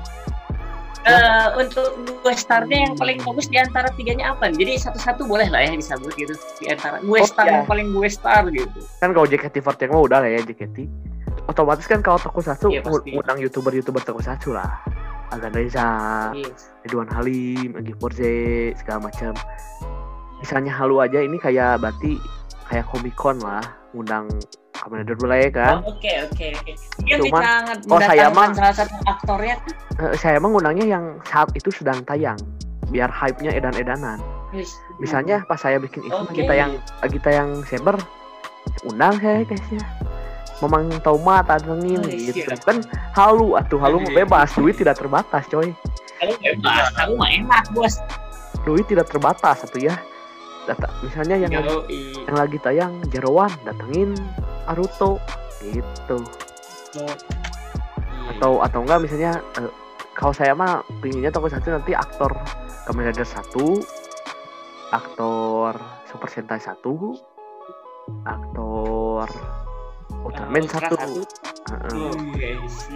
Uh, 1.06 1.62
untuk 1.62 1.86
gue 2.02 2.34
starnya 2.34 2.90
yang 2.90 2.98
paling 2.98 3.22
bagus 3.22 3.46
di 3.46 3.62
antara 3.62 3.86
tiganya 3.94 4.34
apa? 4.34 4.50
Jadi 4.50 4.74
satu-satu 4.74 5.22
boleh 5.22 5.46
lah 5.46 5.62
ya 5.62 5.78
disebut 5.78 6.10
gitu 6.18 6.34
di 6.58 6.66
antara 6.66 6.98
gue 6.98 7.18
oh, 7.22 7.22
star 7.22 7.46
ya. 7.46 7.62
yang 7.62 7.66
paling 7.70 7.94
gue 7.94 8.08
star 8.10 8.42
gitu. 8.50 8.82
Kan 8.98 9.14
kalau 9.14 9.22
JKT48 9.30 9.86
mah 9.86 10.02
udah 10.02 10.18
lah 10.26 10.30
ya 10.34 10.42
JKT. 10.42 10.90
Otomatis 11.46 11.86
kan 11.86 12.02
kalau 12.02 12.18
Tokusatsu 12.18 12.74
ya, 12.74 12.82
ngundang 12.82 13.38
youtuber-youtuber 13.38 14.02
Tokusatsu 14.02 14.50
lah. 14.50 14.82
Agan 15.30 15.54
Reza, 15.54 15.90
yes. 16.34 16.74
Ridwan 16.86 17.06
Halim, 17.06 17.78
Agi 17.78 17.94
Porze, 17.94 18.74
segala 18.74 19.06
macam. 19.06 19.30
Misalnya 20.42 20.74
halu 20.74 20.98
aja 20.98 21.22
ini 21.22 21.38
kayak 21.38 21.82
berarti 21.82 22.18
kayak 22.66 22.86
Comic 22.90 23.14
Con 23.14 23.38
lah, 23.42 23.62
ngundang 23.94 24.26
Kamen 24.82 25.04
Rider 25.04 25.16
ya 25.16 25.50
kan. 25.50 25.74
Oh, 25.82 25.96
oke 25.96 26.12
oke 26.28 26.46
oke. 26.56 26.72
Dia 27.04 27.16
Cuman, 27.20 27.42
oh 27.88 28.00
saya 28.00 28.26
mah 28.30 28.48
salah 28.52 28.74
satu 28.74 28.96
aktornya. 29.08 29.56
Uh, 29.96 30.12
saya 30.18 30.36
emang 30.36 30.52
ngundangnya 30.52 30.86
yang 30.98 31.04
saat 31.24 31.48
itu 31.56 31.72
sedang 31.72 32.04
tayang, 32.04 32.36
biar 32.92 33.08
hype-nya 33.08 33.52
edan-edanan. 33.56 34.20
Misalnya 35.00 35.44
pas 35.44 35.60
saya 35.60 35.76
bikin 35.76 36.06
itu 36.06 36.16
okay. 36.16 36.44
kita 36.44 36.54
yang 36.56 36.72
kita 37.04 37.30
yang 37.32 37.48
Saber, 37.64 37.96
undang 38.86 39.16
saya 39.20 39.44
guysnya. 39.44 39.82
Memang 40.64 40.88
tahu 41.04 41.20
mata 41.20 41.60
tengin 41.60 42.00
oh, 42.00 42.08
gitu 42.08 42.48
iya. 42.48 42.56
kan 42.56 42.80
halu 43.12 43.60
atuh 43.60 43.76
halu 43.76 44.00
mau 44.00 44.12
bebas 44.16 44.56
duit 44.56 44.72
tidak 44.80 44.96
terbatas 44.96 45.44
coy. 45.52 45.68
Halu 46.16 46.32
bebas, 46.40 46.96
halu 46.96 47.12
mah 47.20 47.28
enak 47.28 47.64
bos. 47.76 48.00
Duit 48.64 48.88
tidak 48.88 49.12
terbatas 49.12 49.68
satu 49.68 49.76
ya 49.76 50.00
data 50.66 50.88
misalnya 51.00 51.36
yang 51.46 51.52
yang 52.26 52.36
lagi 52.36 52.58
tayang 52.60 52.98
Jarawan 53.08 53.50
datengin 53.62 54.12
Naruto 54.66 55.22
gitu. 55.62 56.18
Oh. 56.96 57.16
atau 58.36 58.52
atau 58.64 58.80
enggak 58.82 59.06
misalnya 59.06 59.38
uh, 59.60 59.70
kalau 60.16 60.32
saya 60.34 60.56
mah 60.56 60.82
pinginnya 60.98 61.30
toko 61.30 61.46
satu 61.46 61.70
nanti 61.70 61.94
aktor 61.94 62.32
Kamen 62.88 63.12
Rider 63.12 63.26
satu 63.26 63.78
aktor 64.90 65.76
Super 66.08 66.28
Sentai 66.32 66.58
satu 66.58 67.14
aktor 68.24 69.28
Ultraman 70.26 70.66
satu, 70.66 70.94
satu. 70.98 71.22
Uh, 71.70 72.14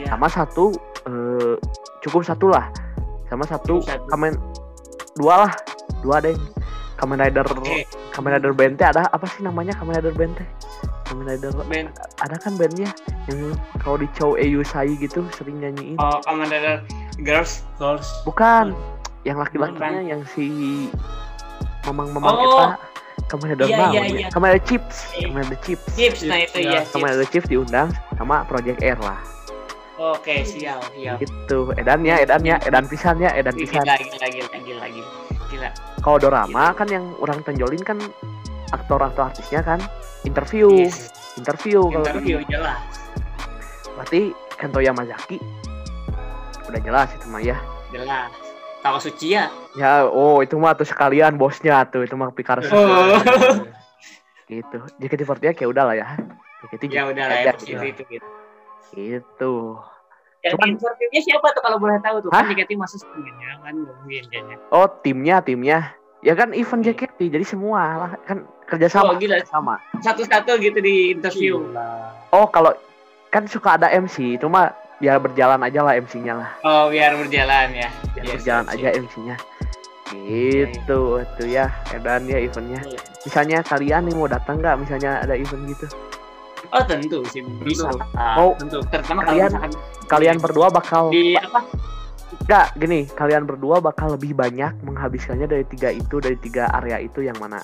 sama 0.06 0.26
satu 0.26 0.64
uh, 1.06 1.54
cukup 2.02 2.22
satu 2.26 2.50
lah. 2.50 2.70
Sama 3.30 3.46
satu, 3.46 3.78
satu. 3.82 4.06
Kamen 4.10 4.34
dua 5.18 5.46
lah 5.46 5.52
dua 6.02 6.22
deh 6.22 6.34
Kamen 7.00 7.16
Rider 7.16 7.49
okay. 7.49 7.88
Kamen 8.12 8.37
Rider 8.37 8.52
Bente 8.52 8.85
ada 8.85 9.09
apa 9.09 9.25
sih 9.25 9.40
namanya 9.40 9.73
Kamen 9.73 9.97
Rider 9.97 10.12
Bente 10.12 10.45
Kamen 11.11 11.26
Rider 11.26 11.50
Ben. 11.66 11.90
ada 12.23 12.38
kan 12.38 12.54
bandnya? 12.54 12.95
Yang 13.26 13.59
kalau 13.83 13.99
di 13.99 14.07
Chow 14.14 14.38
Sai 14.62 14.95
gitu 14.95 15.26
sering 15.35 15.59
nyanyiin. 15.59 15.99
Oh 15.99 16.23
Kamen 16.23 16.47
Rider 16.47 16.87
Girls. 17.26 17.66
Girls. 17.83 18.07
Bukan. 18.23 18.78
Yang 19.26 19.42
laki-lakinya 19.42 20.07
yang 20.07 20.23
si 20.30 20.87
mamang-mamang 21.83 22.30
oh. 22.30 22.42
kita 22.47 22.66
Kamen 23.26 23.47
Rider 23.59 23.66
iya, 23.66 23.87
iya, 23.90 24.02
iya. 24.07 24.28
Kamen 24.30 24.54
Rider 24.54 24.62
Chips. 24.71 25.11
Kamen 25.19 25.42
Rider 25.42 25.59
Chips. 25.66 25.90
Chips 25.99 26.21
nah 26.23 26.38
itu 26.47 26.62
ya 26.62 26.87
Kamen 26.95 27.07
Rider 27.11 27.26
Chips 27.26 27.49
diundang 27.50 27.90
sama 28.14 28.47
Project 28.47 28.78
Air 28.78 29.02
lah. 29.02 29.19
Oke, 30.00 30.47
siap, 30.49 30.80
siap. 30.97 31.21
Gitu, 31.21 31.76
edannya, 31.76 32.25
edannya, 32.25 32.57
edan 32.64 32.88
pisannya, 32.88 33.37
edan 33.37 33.52
pisan. 33.52 33.85
Gila, 33.85 34.00
gila, 34.00 34.28
gila, 34.33 34.59
gila, 34.88 35.19
gila. 35.61 35.71
Kalau 36.00 36.17
dorama 36.17 36.64
gila. 36.73 36.79
kan 36.81 36.88
yang 36.88 37.05
orang 37.21 37.38
tonjolin 37.45 37.83
kan 37.85 37.99
aktor 38.73 39.05
atau 39.05 39.29
artisnya 39.29 39.61
kan 39.61 39.81
interview 40.25 40.88
yes. 40.88 41.12
interview 41.37 41.85
kalau 41.93 42.07
interview 42.09 42.38
jelas. 42.49 42.81
Berarti 43.99 44.33
Kento 44.57 44.81
Yamazaki. 44.81 45.37
Udah 46.69 46.81
jelas 46.81 47.09
itu 47.12 47.26
mah 47.29 47.43
ya. 47.45 47.59
Jelas. 47.93 48.33
Tawa 48.81 48.97
Suci 48.97 49.37
ya? 49.37 49.52
Ya 49.76 50.09
oh 50.09 50.40
itu 50.40 50.57
mah 50.57 50.73
tuh 50.73 50.88
sekalian 50.88 51.37
bosnya 51.37 51.85
tuh 51.93 52.09
itu 52.09 52.17
mah 52.17 52.33
Pikar 52.33 52.64
oh. 52.64 53.21
gitu. 54.49 54.79
JKT48 54.97 55.52
kayak 55.52 55.69
udah 55.69 55.85
lah 55.85 55.97
ya 56.00 56.09
JKT 56.64 56.83
ya. 56.88 57.05
Udah 57.12 57.25
lah 57.29 57.38
ya 57.45 57.52
gitu, 57.61 57.76
itu 57.85 58.02
gitu. 58.09 58.29
Gitu 58.97 59.55
yang 60.40 60.56
Cuman, 60.56 60.68
interviewnya 60.73 61.20
siapa 61.20 61.47
tuh 61.52 61.62
kalau 61.62 61.76
boleh 61.76 62.00
tahu 62.00 62.16
tuh? 62.25 62.30
Kan 62.32 62.44
Hah? 62.44 62.49
Kan 62.49 62.56
JKT 62.56 62.70
masuk 62.80 63.00
timnya 63.12 63.50
kan 63.61 63.75
mungkin 63.76 64.23
kayaknya. 64.32 64.56
Oh, 64.73 64.87
timnya, 65.04 65.37
timnya. 65.44 65.78
Ya 66.20 66.32
kan 66.37 66.52
event 66.52 66.82
JKT, 66.85 67.18
jadi 67.32 67.44
semua 67.44 67.80
lah 67.97 68.11
kan 68.25 68.49
kerja 68.68 68.88
sama. 68.88 69.12
Oh, 69.12 69.16
gila. 69.20 69.37
Sama. 69.44 69.76
Satu-satu 70.00 70.56
gitu 70.61 70.80
di 70.80 71.16
interview. 71.16 71.61
Gila. 71.61 71.90
Oh, 72.32 72.49
kalau 72.49 72.73
kan 73.28 73.44
suka 73.44 73.76
ada 73.76 73.92
MC, 73.92 74.40
cuma 74.40 74.73
biar 75.00 75.16
berjalan 75.16 75.61
aja 75.64 75.80
lah 75.80 75.97
MC-nya 75.97 76.35
lah. 76.37 76.50
Oh, 76.64 76.92
biar 76.92 77.16
berjalan 77.16 77.73
ya. 77.73 77.88
Biar 78.16 78.25
yes, 78.25 78.32
berjalan 78.40 78.64
yes, 78.68 78.75
aja 78.76 78.88
yes. 78.88 79.00
MC-nya. 79.00 79.37
Gitu, 80.11 81.23
okay. 81.23 81.38
tuh 81.38 81.49
ya, 81.49 81.70
edan 81.94 82.26
ya 82.26 82.42
eventnya. 82.42 82.82
Yeah. 82.82 83.02
Misalnya 83.23 83.59
kalian 83.62 84.11
nih 84.11 84.14
mau 84.18 84.26
datang 84.26 84.59
nggak? 84.59 84.76
Misalnya 84.82 85.23
ada 85.23 85.38
event 85.38 85.62
gitu. 85.70 85.87
Oh 86.70 86.82
tentu 86.86 87.26
sih 87.30 87.42
bisa. 87.66 87.90
Mau 88.14 88.54
tentu. 88.58 88.78
Terutama 88.90 89.26
kalian 89.26 89.50
kalian 90.06 90.36
berdua 90.38 90.70
bakal 90.70 91.10
di 91.10 91.34
apa? 91.34 91.66
Enggak, 92.46 92.66
gini, 92.78 93.06
kalian 93.14 93.46
berdua 93.46 93.78
bakal 93.78 94.14
lebih 94.14 94.34
banyak 94.34 94.74
menghabiskannya 94.82 95.46
dari 95.50 95.62
tiga 95.70 95.90
itu, 95.94 96.18
dari 96.18 96.34
tiga 96.38 96.66
area 96.78 97.02
itu 97.02 97.22
yang 97.22 97.34
mana? 97.38 97.62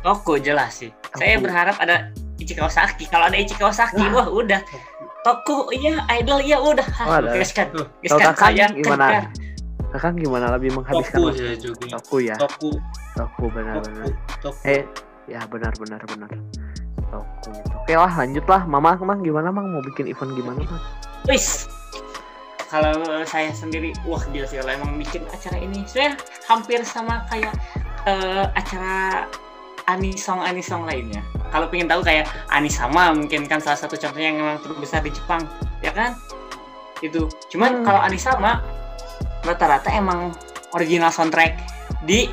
Toko 0.00 0.40
jelas 0.40 0.80
sih. 0.80 0.92
Toko. 1.08 1.20
Saya 1.20 1.36
berharap 1.40 1.76
ada 1.80 2.12
Ichi 2.40 2.56
Kawasaki. 2.56 3.08
Kalau 3.08 3.28
ada 3.28 3.36
Ichi 3.36 3.56
Kawasaki, 3.56 4.00
wah 4.12 4.28
udah. 4.28 4.60
Toko 5.20 5.68
iya, 5.72 6.00
idol 6.16 6.40
iya 6.40 6.56
udah. 6.60 6.88
Oh, 7.04 7.20
gaskan. 7.36 7.68
Gaskan 8.00 8.34
saya 8.36 8.72
gimana? 8.72 9.28
Kakak 9.92 10.16
gimana 10.16 10.54
lebih 10.56 10.72
menghabiskan 10.72 11.18
Toku 11.20 11.36
ya 11.36 11.54
juga. 11.60 11.86
Toku 11.96 12.16
ya. 12.24 12.34
Toku. 12.40 12.70
Toku 13.16 13.44
benar-benar. 13.52 14.06
Eh, 14.64 14.84
ya 15.28 15.44
benar-benar 15.44 16.00
benar. 16.08 16.30
Toku. 17.10 17.50
Oke 17.82 17.94
lah, 17.98 18.12
lanjutlah. 18.14 18.62
Mama, 18.64 18.94
Mang 19.02 19.20
gimana, 19.26 19.50
Mang 19.50 19.68
mau 19.70 19.82
bikin 19.82 20.08
event 20.08 20.32
gimana, 20.38 20.62
Mang? 20.62 20.82
Wis, 21.28 21.68
kalau 22.70 23.02
saya 23.26 23.50
sendiri 23.50 23.90
wah 24.06 24.22
gila 24.30 24.46
sih 24.46 24.62
kalau 24.62 24.72
emang 24.78 24.94
bikin 25.02 25.26
acara 25.26 25.58
ini 25.58 25.82
saya 25.90 26.14
hampir 26.46 26.78
sama 26.86 27.26
kayak 27.26 27.50
uh, 28.06 28.46
acara 28.54 29.26
anisong 29.90 30.38
anisong 30.38 30.86
lainnya 30.86 31.18
kalau 31.50 31.66
pengen 31.66 31.90
tahu 31.90 32.06
kayak 32.06 32.30
anisama 32.54 33.10
mungkin 33.10 33.50
kan 33.50 33.58
salah 33.58 33.74
satu 33.74 33.98
contohnya 33.98 34.30
yang 34.30 34.38
memang 34.38 34.62
terbesar 34.62 35.02
di 35.02 35.10
Jepang 35.10 35.42
ya 35.82 35.90
kan 35.90 36.14
itu 37.02 37.26
cuman 37.50 37.82
hmm. 37.82 37.84
kalau 37.90 38.00
anisama 38.06 38.62
rata-rata 39.42 39.90
emang 39.90 40.30
original 40.70 41.10
soundtrack 41.10 41.58
di 42.06 42.30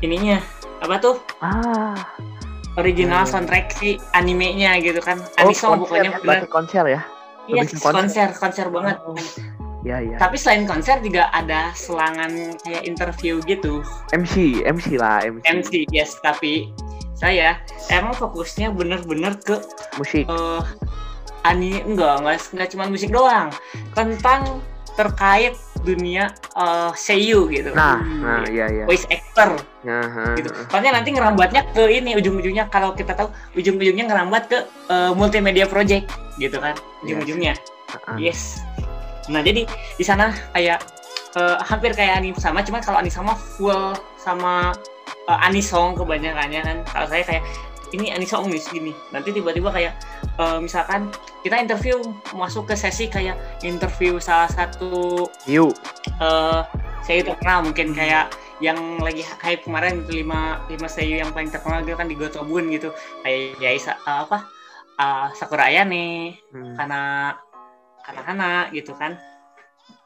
ininya 0.00 0.40
apa 0.80 0.96
tuh 0.96 1.20
ah 1.44 1.92
original 2.80 3.22
hmm. 3.22 3.30
soundtrack 3.30 3.70
si 3.74 3.96
animenya 4.14 4.78
gitu 4.82 4.98
kan 4.98 5.20
anisong 5.38 5.78
oh, 5.78 5.86
pokoknya 5.86 6.18
ya, 6.22 6.46
konser 6.50 6.84
ya 6.88 7.02
Iya, 7.44 7.68
konser, 7.76 8.28
konser 8.32 8.66
banget. 8.72 8.96
Oh. 9.04 9.16
Ya, 9.84 10.00
ya. 10.00 10.16
Tapi 10.16 10.40
selain 10.40 10.64
konser 10.64 10.96
juga 11.04 11.28
ada 11.36 11.76
selangan 11.76 12.56
kayak 12.64 12.88
interview 12.88 13.36
gitu. 13.44 13.84
MC, 14.16 14.64
MC 14.64 14.96
lah, 14.96 15.20
MC. 15.20 15.44
MC, 15.44 15.72
yes. 15.92 16.16
Tapi 16.24 16.72
saya 17.12 17.60
emang 17.92 18.16
fokusnya 18.16 18.72
bener-bener 18.72 19.36
ke 19.44 19.60
musik. 20.00 20.24
Uh, 20.24 20.64
ani 21.44 21.84
enggak, 21.84 22.24
enggak, 22.24 22.40
enggak 22.56 22.68
cuma 22.72 22.84
musik 22.88 23.12
doang. 23.12 23.52
Tentang 23.92 24.64
terkait 24.96 25.52
dunia 25.84 26.32
uh, 26.56 26.90
seiyu 26.96 27.46
gitu. 27.52 27.70
Nah, 27.76 28.00
hmm. 28.00 28.22
nah 28.24 28.42
iya 28.48 28.66
iya. 28.72 28.84
Voice 28.88 29.04
actor. 29.12 29.60
Nah, 29.84 30.34
gitu. 30.34 30.48
Soalnya 30.72 30.96
nanti 30.96 31.12
ngerambatnya 31.12 31.68
ke 31.76 31.84
ini 31.92 32.16
ujung-ujungnya 32.16 32.72
kalau 32.72 32.96
kita 32.96 33.12
tahu 33.12 33.28
ujung-ujungnya 33.54 34.08
ngerambat 34.08 34.48
ke 34.48 34.58
uh, 34.88 35.12
multimedia 35.12 35.68
project 35.68 36.08
gitu 36.40 36.56
kan. 36.56 36.72
Ujung-ujungnya. 37.04 37.54
Yes. 38.16 38.64
Yes 38.64 38.74
nah 39.28 39.40
jadi 39.40 39.64
di 39.96 40.04
sana 40.04 40.32
kayak 40.52 40.84
uh, 41.36 41.56
hampir 41.64 41.96
kayak 41.96 42.20
anime 42.20 42.36
sama 42.36 42.60
cuma 42.60 42.80
kalau 42.84 43.00
anime 43.00 43.14
sama 43.14 43.32
full 43.36 43.96
sama 44.20 44.76
uh, 45.28 45.46
anisong 45.48 45.96
kebanyakannya 45.96 46.60
kan 46.60 46.76
kalau 46.88 47.06
saya 47.08 47.24
kayak 47.24 47.44
ini 47.94 48.10
anisong 48.12 48.50
nih 48.50 48.60
segini 48.60 48.92
nanti 49.14 49.32
tiba-tiba 49.32 49.72
kayak 49.72 49.92
uh, 50.36 50.60
misalkan 50.60 51.08
kita 51.44 51.60
interview 51.60 52.00
masuk 52.32 52.72
ke 52.72 52.74
sesi 52.74 53.04
kayak 53.12 53.36
interview 53.60 54.16
salah 54.16 54.48
satu 54.48 55.28
yuk. 55.44 55.76
uh, 56.16 56.64
saya 57.04 57.20
terkenal 57.20 57.68
mungkin 57.68 57.92
kayak 57.92 58.32
yang 58.64 58.96
lagi 58.96 59.20
hype 59.44 59.60
kemarin 59.68 60.00
itu 60.00 60.24
lima 60.24 60.64
lima 60.72 60.88
seiyu 60.88 61.20
yang 61.20 61.36
paling 61.36 61.52
terkenal 61.52 61.84
gitu 61.84 62.00
kan 62.00 62.08
di 62.08 62.16
Gotobun 62.16 62.72
gitu. 62.72 62.96
Kayak 63.20 63.60
ya 63.60 63.92
uh, 64.08 64.24
apa? 64.24 64.38
Uh, 64.96 65.26
Sakura 65.36 65.68
Ayane 65.68 66.40
hmm. 66.48 66.80
karena 66.80 67.34
anak-anak 68.08 68.72
gitu 68.72 68.96
kan. 68.96 69.20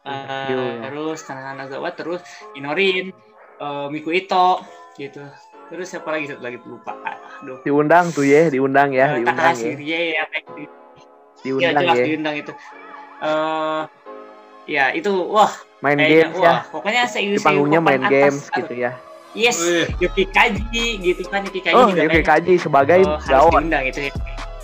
Uh, 0.02 0.48
ya. 0.50 0.88
terus 0.88 1.22
anak-anak 1.28 1.66
Zawa 1.68 1.90
terus 1.92 2.24
Inorin 2.58 3.14
uh, 3.62 3.86
Miku 3.86 4.10
Ito 4.10 4.66
gitu. 4.98 5.22
Terus 5.70 5.86
siapa 5.86 6.10
lagi? 6.10 6.32
Satu 6.32 6.42
lagi 6.42 6.58
lupa. 6.64 6.98
Aduh. 7.44 7.62
Diundang 7.62 8.10
tuh 8.10 8.26
ya 8.26 8.50
diundang 8.50 8.90
ya 8.90 9.14
uh, 9.14 9.22
diundang 9.22 9.54
ya. 9.54 9.70
ya, 9.78 10.24
ya 10.26 10.87
diundang 11.42 11.74
ya, 11.74 11.80
jelas 11.82 11.96
ya. 11.96 12.04
diundang 12.04 12.34
itu. 12.36 12.52
Uh, 13.18 13.82
ya 14.68 14.84
itu 14.94 15.10
wah 15.10 15.50
main 15.80 15.98
games 15.98 16.36
ya. 16.36 16.42
wah, 16.44 16.60
pokoknya 16.68 17.02
saya 17.08 17.34
di 17.34 17.40
panggungnya 17.40 17.80
main 17.80 18.02
atas, 18.04 18.12
games 18.12 18.42
gitu 18.52 18.74
ya. 18.76 18.92
Yes, 19.36 19.60
Yuki 20.00 20.24
Kaji 20.32 20.86
gitu 21.04 21.22
kan 21.28 21.44
Yuki 21.44 21.60
Kaji 21.60 21.76
oh, 21.76 21.92
juga 21.92 22.02
Yuki 22.08 22.22
Kaji 22.24 22.54
sebagai 22.56 23.00
oh, 23.04 23.20
gaon. 23.28 23.70
itu 23.70 24.08
ya. 24.08 24.12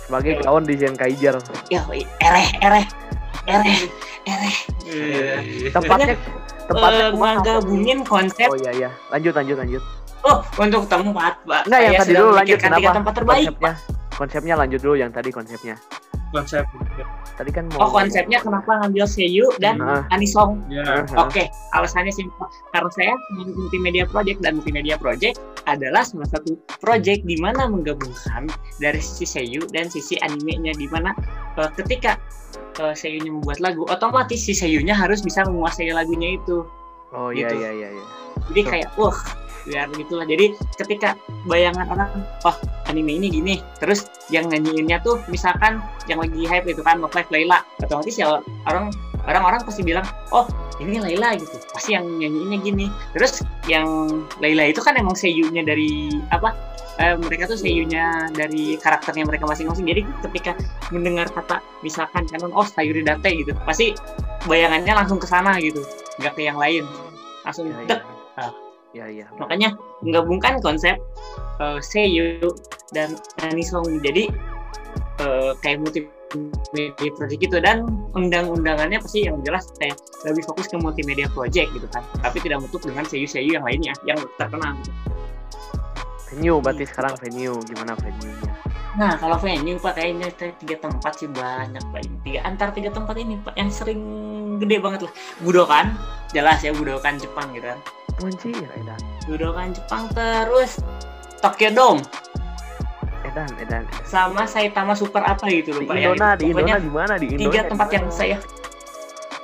Sebagai 0.05 0.31
gaon 0.41 0.63
di 0.65 0.73
Zen 0.77 0.93
Kaiser. 0.97 1.37
Ya, 1.69 1.81
ereh 2.21 2.47
ereh 2.61 2.85
ereh 3.45 3.79
ereh. 4.25 4.55
Tempatnya 5.69 6.17
tempatnya 6.65 7.05
uh, 7.09 7.17
menggabungin 7.17 7.99
konsep. 8.05 8.49
Oh 8.49 8.57
iya 8.57 8.71
iya. 8.73 8.89
Lanjut 9.13 9.33
lanjut 9.37 9.57
lanjut. 9.61 9.83
Oh 10.25 10.41
untuk 10.57 10.89
tempat 10.89 11.39
pak. 11.45 11.61
Enggak 11.69 11.81
yang 11.81 11.93
tadi 12.01 12.11
dulu 12.17 12.31
lanjut. 12.33 12.57
kenapa? 12.57 12.89
tempat 12.89 13.13
terbaik 13.13 13.45
konsepnya. 13.45 13.73
Konsepnya 14.15 14.55
lanjut 14.57 14.79
dulu 14.81 14.95
yang 14.97 15.11
tadi 15.13 15.29
konsepnya 15.29 15.77
konsep 16.33 16.63
tadi 17.35 17.51
kan 17.51 17.67
mau 17.75 17.87
oh 17.87 17.91
konsepnya 17.91 18.39
kenapa 18.39 18.79
ngambil 18.83 19.05
Seiyu 19.05 19.51
dan 19.59 19.83
uh, 19.83 20.07
Anisong 20.15 20.63
yeah. 20.71 21.03
oke 21.19 21.31
okay. 21.31 21.51
alasannya 21.75 22.11
simpel 22.11 22.47
karena 22.71 22.89
saya 22.95 23.13
multimedia 23.35 24.07
project 24.07 24.39
dan 24.39 24.57
multimedia 24.59 24.95
project 24.95 25.37
adalah 25.67 26.07
salah 26.07 26.29
satu 26.31 26.55
project 26.79 27.27
di 27.27 27.35
mana 27.37 27.67
menggabungkan 27.67 28.47
dari 28.79 28.99
sisi 29.03 29.25
Seiyu 29.27 29.67
dan 29.69 29.91
sisi 29.91 30.15
animenya 30.23 30.73
di 30.79 30.87
mana 30.87 31.11
uh, 31.59 31.69
ketika 31.75 32.15
uh, 32.79 32.95
seiyunya 32.95 33.31
membuat 33.31 33.59
lagu 33.59 33.83
otomatis 33.87 34.39
si 34.39 34.55
seiyunya 34.55 34.95
harus 34.95 35.19
bisa 35.19 35.43
menguasai 35.47 35.91
lagunya 35.91 36.39
itu 36.39 36.63
oh 37.11 37.29
iya 37.31 37.51
gitu. 37.51 37.55
iya 37.61 37.71
iya 37.71 37.89
iya 37.95 38.05
jadi 38.51 38.61
so. 38.61 38.69
kayak 38.71 38.89
wah 38.95 39.17
biar 39.65 39.87
gitulah 39.97 40.25
jadi 40.29 40.45
ketika 40.77 41.09
bayangan 41.49 41.89
orang 41.89 42.11
wah 42.45 42.57
anime 42.89 43.17
ini 43.17 43.27
gini. 43.29 43.55
Terus 43.81 44.09
yang 44.33 44.49
nyanyiinnya 44.49 45.01
tuh 45.01 45.21
misalkan 45.29 45.81
yang 46.09 46.21
lagi 46.21 46.45
hype 46.45 46.65
itu 46.69 46.81
kan 46.81 47.01
Love 47.01 47.13
Live 47.13 47.29
Layla 47.29 47.61
otomatis 47.81 48.17
ya 48.17 48.41
orang 48.65 48.89
orang-orang 49.25 49.61
pasti 49.65 49.81
bilang 49.81 50.05
oh 50.33 50.45
ini 50.81 51.01
Layla 51.01 51.37
gitu. 51.39 51.55
Pasti 51.73 51.97
yang 51.97 52.05
nyanyiinnya 52.05 52.57
gini. 52.61 52.85
Terus 53.13 53.41
yang 53.65 53.87
Layla 54.41 54.69
itu 54.69 54.81
kan 54.81 54.97
emang 54.97 55.17
seiyunya 55.17 55.65
dari 55.65 56.13
apa 56.29 56.53
eh, 57.01 57.15
mereka 57.19 57.49
tuh 57.49 57.59
seiyunya 57.59 58.29
dari 58.31 58.77
karakternya 58.79 59.25
mereka 59.27 59.45
masing-masing. 59.49 59.85
Jadi 59.85 60.01
ketika 60.29 60.51
mendengar 60.93 61.29
kata 61.31 61.59
misalkan 61.81 62.27
kanon 62.29 62.53
oh 62.53 62.65
Sayuri 62.65 63.01
Date 63.01 63.29
gitu 63.33 63.51
pasti 63.65 63.95
bayangannya 64.45 64.93
langsung 64.93 65.17
ke 65.17 65.27
sana 65.27 65.57
gitu. 65.61 65.81
Nggak 66.21 66.33
ke 66.37 66.41
yang 66.45 66.57
lain. 66.59 66.85
Langsung 67.45 67.69
ya, 67.69 67.77
dek. 67.85 68.01
Ya. 68.01 68.05
Nah, 68.35 68.64
ya, 68.95 69.05
ya. 69.11 69.27
makanya 69.35 69.75
menggabungkan 69.99 70.63
konsep 70.63 70.95
uh, 71.59 71.79
seiyu 71.83 72.39
dan 72.95 73.19
anisong. 73.43 73.99
Jadi 73.99 74.31
uh, 75.19 75.51
kayak 75.59 75.83
multimedia 75.83 77.11
project 77.19 77.39
gitu. 77.43 77.57
Dan 77.59 77.83
undang-undangannya 78.15 79.03
pasti 79.03 79.27
yang 79.27 79.43
jelas 79.43 79.67
kayak 79.75 79.99
lebih 80.23 80.47
fokus 80.47 80.71
ke 80.71 80.79
multimedia 80.79 81.27
project 81.35 81.67
gitu 81.75 81.87
kan. 81.91 82.01
Tapi 82.23 82.39
tidak 82.39 82.63
menutup 82.63 82.81
dengan 82.87 83.03
seiyu-seiyu 83.03 83.59
yang 83.59 83.65
lainnya 83.67 83.91
yang 84.07 84.19
terkenal. 84.39 84.71
Gitu 84.79 84.93
venue 86.35 86.59
berarti 86.59 86.83
hmm. 86.83 86.91
sekarang 86.91 87.13
venue. 87.23 87.57
Gimana 87.63 87.93
venue-nya? 87.95 88.53
Nah 88.95 89.11
kalau 89.19 89.37
venue 89.39 89.79
pak 89.79 89.93
kayaknya 89.95 90.27
tiga 90.35 90.75
tempat 90.83 91.13
sih. 91.15 91.31
Banyak 91.31 91.83
pak 91.95 92.01
tiga 92.27 92.39
antar 92.43 92.75
tiga 92.75 92.89
tempat 92.91 93.15
ini 93.15 93.39
pak 93.39 93.55
yang 93.55 93.71
sering 93.71 94.01
gede 94.59 94.83
banget 94.83 95.07
lah. 95.07 95.13
Budokan 95.39 95.95
jelas 96.35 96.59
ya 96.59 96.75
Budokan 96.75 97.15
Jepang 97.15 97.55
gitu 97.55 97.71
kan 97.71 97.79
Kunci 98.15 98.55
ya 98.55 98.69
Edan? 98.79 99.01
Budokan 99.27 99.75
Jepang 99.75 100.07
terus. 100.15 100.79
Tokyo 101.43 101.69
Dome. 101.75 102.01
Edan 103.27 103.51
Edan. 103.59 103.83
Sama 104.07 104.47
Saitama 104.47 104.95
Super 104.95 105.25
apa 105.27 105.51
gitu 105.51 105.75
loh 105.75 105.83
pak 105.83 105.95
ya. 105.99 106.15
Di 106.39 106.47
Indona 106.47 106.77
di 106.79 106.89
mana? 106.89 107.19
Di 107.19 107.27
Indonesia. 107.27 107.51
tiga 107.51 107.61
tempat 107.67 107.89
yang 107.91 108.07
saya 108.07 108.37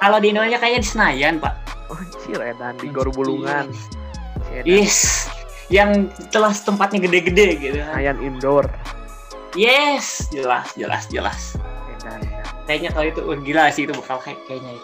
kalau 0.02 0.18
di 0.18 0.34
Indonesia 0.34 0.58
kayaknya 0.58 0.82
di 0.82 0.90
Senayan 0.90 1.36
pak. 1.38 1.54
Oh, 1.92 2.00
Edan. 2.32 2.74
Di 2.80 2.88
Gor 2.90 3.12
Bulungan. 3.12 3.70
Yes, 4.68 5.28
yang 5.72 6.12
telah 6.32 6.52
tempatnya 6.52 7.08
gede-gede 7.08 7.48
gitu 7.60 7.80
Ayan 7.96 8.20
indoor. 8.20 8.68
Yes. 9.56 10.28
Jelas 10.32 10.72
jelas 10.80 11.08
jelas. 11.12 11.56
Kayaknya 12.68 12.90
kalau 12.96 13.08
itu 13.08 13.22
oh, 13.24 13.36
gila 13.36 13.68
sih 13.72 13.84
itu 13.84 13.94
bakal 13.94 14.20
kayak 14.24 14.40
kayaknya. 14.48 14.80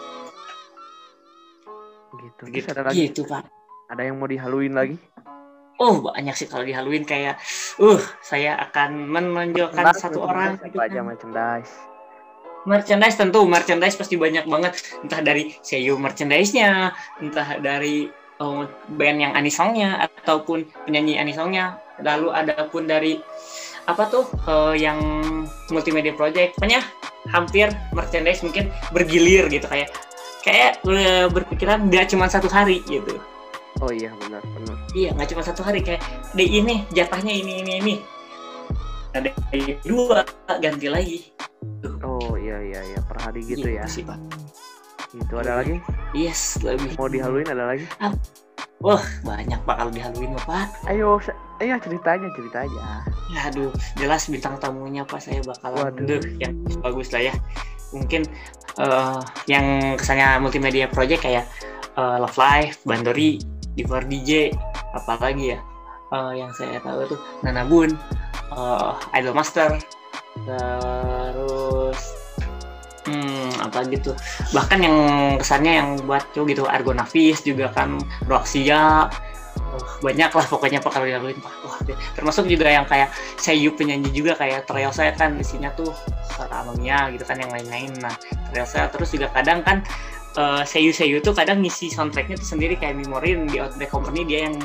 Itu 2.08 2.14
gitu 2.20 2.42
gitu, 2.52 2.68
ada 2.72 2.82
lagi? 2.88 3.08
Gitu 3.08 3.22
pak 3.24 3.57
ada 3.88 4.02
yang 4.04 4.20
mau 4.20 4.28
dihaluin 4.28 4.76
lagi? 4.76 4.96
Oh 5.78 6.04
banyak 6.04 6.34
sih 6.34 6.50
kalau 6.50 6.66
dihaluin 6.66 7.06
kayak 7.06 7.38
uh 7.80 8.02
saya 8.20 8.58
akan 8.58 9.08
menonjolkan 9.08 9.94
satu 9.94 10.26
orang 10.26 10.58
apa 10.58 10.68
gitu 10.68 10.78
aja 10.82 11.00
kan. 11.00 11.06
merchandise? 11.06 11.72
Merchandise 12.66 13.16
tentu 13.16 13.40
merchandise 13.48 13.96
pasti 13.96 14.18
banyak 14.18 14.44
banget. 14.44 14.76
Entah 15.00 15.22
dari 15.22 15.54
seiyu 15.62 15.96
merchandise-nya 15.96 16.92
entah 17.22 17.62
dari 17.62 18.10
uh, 18.42 18.66
band 18.98 19.18
yang 19.22 19.32
anisongnya 19.38 20.10
ataupun 20.20 20.66
penyanyi 20.84 21.16
anisongnya. 21.16 21.78
Lalu 22.02 22.28
ada 22.34 22.66
pun 22.68 22.90
dari 22.90 23.22
apa 23.88 24.04
tuh 24.10 24.26
uh, 24.50 24.74
yang 24.74 24.98
multimedia 25.70 26.12
project. 26.12 26.58
Pokoknya 26.58 26.82
hampir 27.30 27.70
merchandise 27.94 28.42
mungkin 28.42 28.68
bergilir 28.90 29.46
gitu 29.46 29.70
kayak 29.70 29.94
kayak 30.42 30.82
uh, 30.90 31.30
berpikiran 31.30 31.86
nggak 31.86 32.10
cuma 32.10 32.26
satu 32.26 32.50
hari 32.50 32.82
gitu 32.90 33.16
oh 33.82 33.92
iya 33.92 34.10
benar 34.18 34.42
benar. 34.42 34.76
Iya 34.94 35.10
nggak 35.14 35.28
cuma 35.34 35.42
satu 35.44 35.62
hari 35.62 35.80
kayak 35.82 36.02
di 36.34 36.58
ini 36.58 36.84
jatahnya 36.92 37.32
ini 37.32 37.52
ini 37.62 37.72
ini. 37.82 37.94
Ada 39.14 39.30
dua 39.86 40.22
ganti 40.60 40.88
lagi. 40.90 41.18
Oh 42.02 42.34
iya 42.36 42.58
iya 42.60 42.80
iya 42.94 43.00
per 43.02 43.18
hari 43.22 43.44
gitu 43.46 43.66
ya. 43.66 43.86
sih 43.86 44.04
pak. 44.04 44.18
Itu 45.14 45.34
ada 45.40 45.62
lagi? 45.62 45.80
Yes 46.12 46.60
lebih. 46.60 46.98
Mau 46.98 47.08
dihaluin 47.08 47.48
ada 47.48 47.74
lagi? 47.74 47.86
Ah. 48.02 48.12
wah 48.78 49.02
banyak 49.26 49.58
pak 49.66 49.74
kalau 49.74 49.90
dihaluin 49.90 50.38
pak. 50.46 50.70
Ayo 50.86 51.18
ayo 51.58 51.74
ceritanya 51.82 52.28
cerita 52.34 52.58
aja. 52.62 53.02
Ya 53.34 53.40
aduh 53.50 53.74
jelas 53.98 54.30
bintang 54.30 54.54
tamunya 54.62 55.02
pak 55.02 55.18
saya 55.18 55.42
bakalan 55.42 55.94
Waduh. 55.98 56.22
yang 56.38 56.54
bagus 56.82 57.10
lah 57.10 57.32
ya. 57.32 57.34
Mungkin 57.90 58.28
uh, 58.78 59.18
yang 59.48 59.96
kesannya 59.96 60.38
multimedia 60.38 60.86
project 60.86 61.24
kayak 61.24 61.48
uh, 61.98 62.22
Love 62.22 62.38
Life, 62.38 62.84
Bandori, 62.86 63.42
Divar 63.78 64.02
DJ, 64.02 64.50
apalagi 64.90 65.54
ya? 65.54 65.58
Uh, 66.10 66.34
yang 66.34 66.50
saya 66.50 66.82
tahu 66.82 67.14
tuh 67.14 67.20
Nana 67.46 67.62
Bun, 67.62 67.94
uh, 68.50 68.98
Idol 69.14 69.36
Master, 69.38 69.78
terus 70.42 72.00
hmm, 73.06 73.50
apa 73.62 73.78
gitu. 73.88 74.12
Bahkan 74.50 74.78
yang 74.82 74.96
kesannya 75.40 75.72
yang 75.78 75.88
buat 76.04 76.24
cowok 76.34 76.46
gitu 76.50 76.62
Argonavis 76.66 77.38
juga 77.44 77.70
kan 77.70 78.00
Roxia 78.26 79.08
uh, 79.58 79.82
banyak 80.00 80.30
lah 80.30 80.46
pokoknya 80.48 80.80
pak 80.80 80.94
wah 80.96 81.78
termasuk 82.16 82.48
juga 82.48 82.72
yang 82.72 82.86
kayak 82.88 83.12
Seiyu 83.36 83.74
penyanyi 83.74 84.08
juga 84.10 84.34
kayak 84.38 84.66
Trail 84.68 84.92
saya 84.94 85.12
kan 85.14 85.36
isinya 85.36 85.72
tuh 85.74 85.90
Amamia 86.48 87.10
gitu 87.10 87.26
kan 87.26 87.38
yang 87.38 87.50
lain-lain. 87.50 87.92
Nah 87.98 88.14
Trail 88.50 88.66
saya 88.66 88.86
terus 88.90 89.10
juga 89.10 89.28
kadang 89.34 89.62
kan 89.62 89.82
uh, 90.38 90.62
Seiyu 90.62 90.94
Seiyu 90.94 91.18
tuh 91.18 91.34
kadang 91.34 91.60
ngisi 91.60 91.90
soundtracknya 91.90 92.38
tuh 92.38 92.48
sendiri 92.54 92.78
kayak 92.78 93.02
Memorin 93.02 93.50
di 93.50 93.58
Outback 93.58 93.90
Company 93.90 94.22
dia 94.22 94.46
yang 94.46 94.56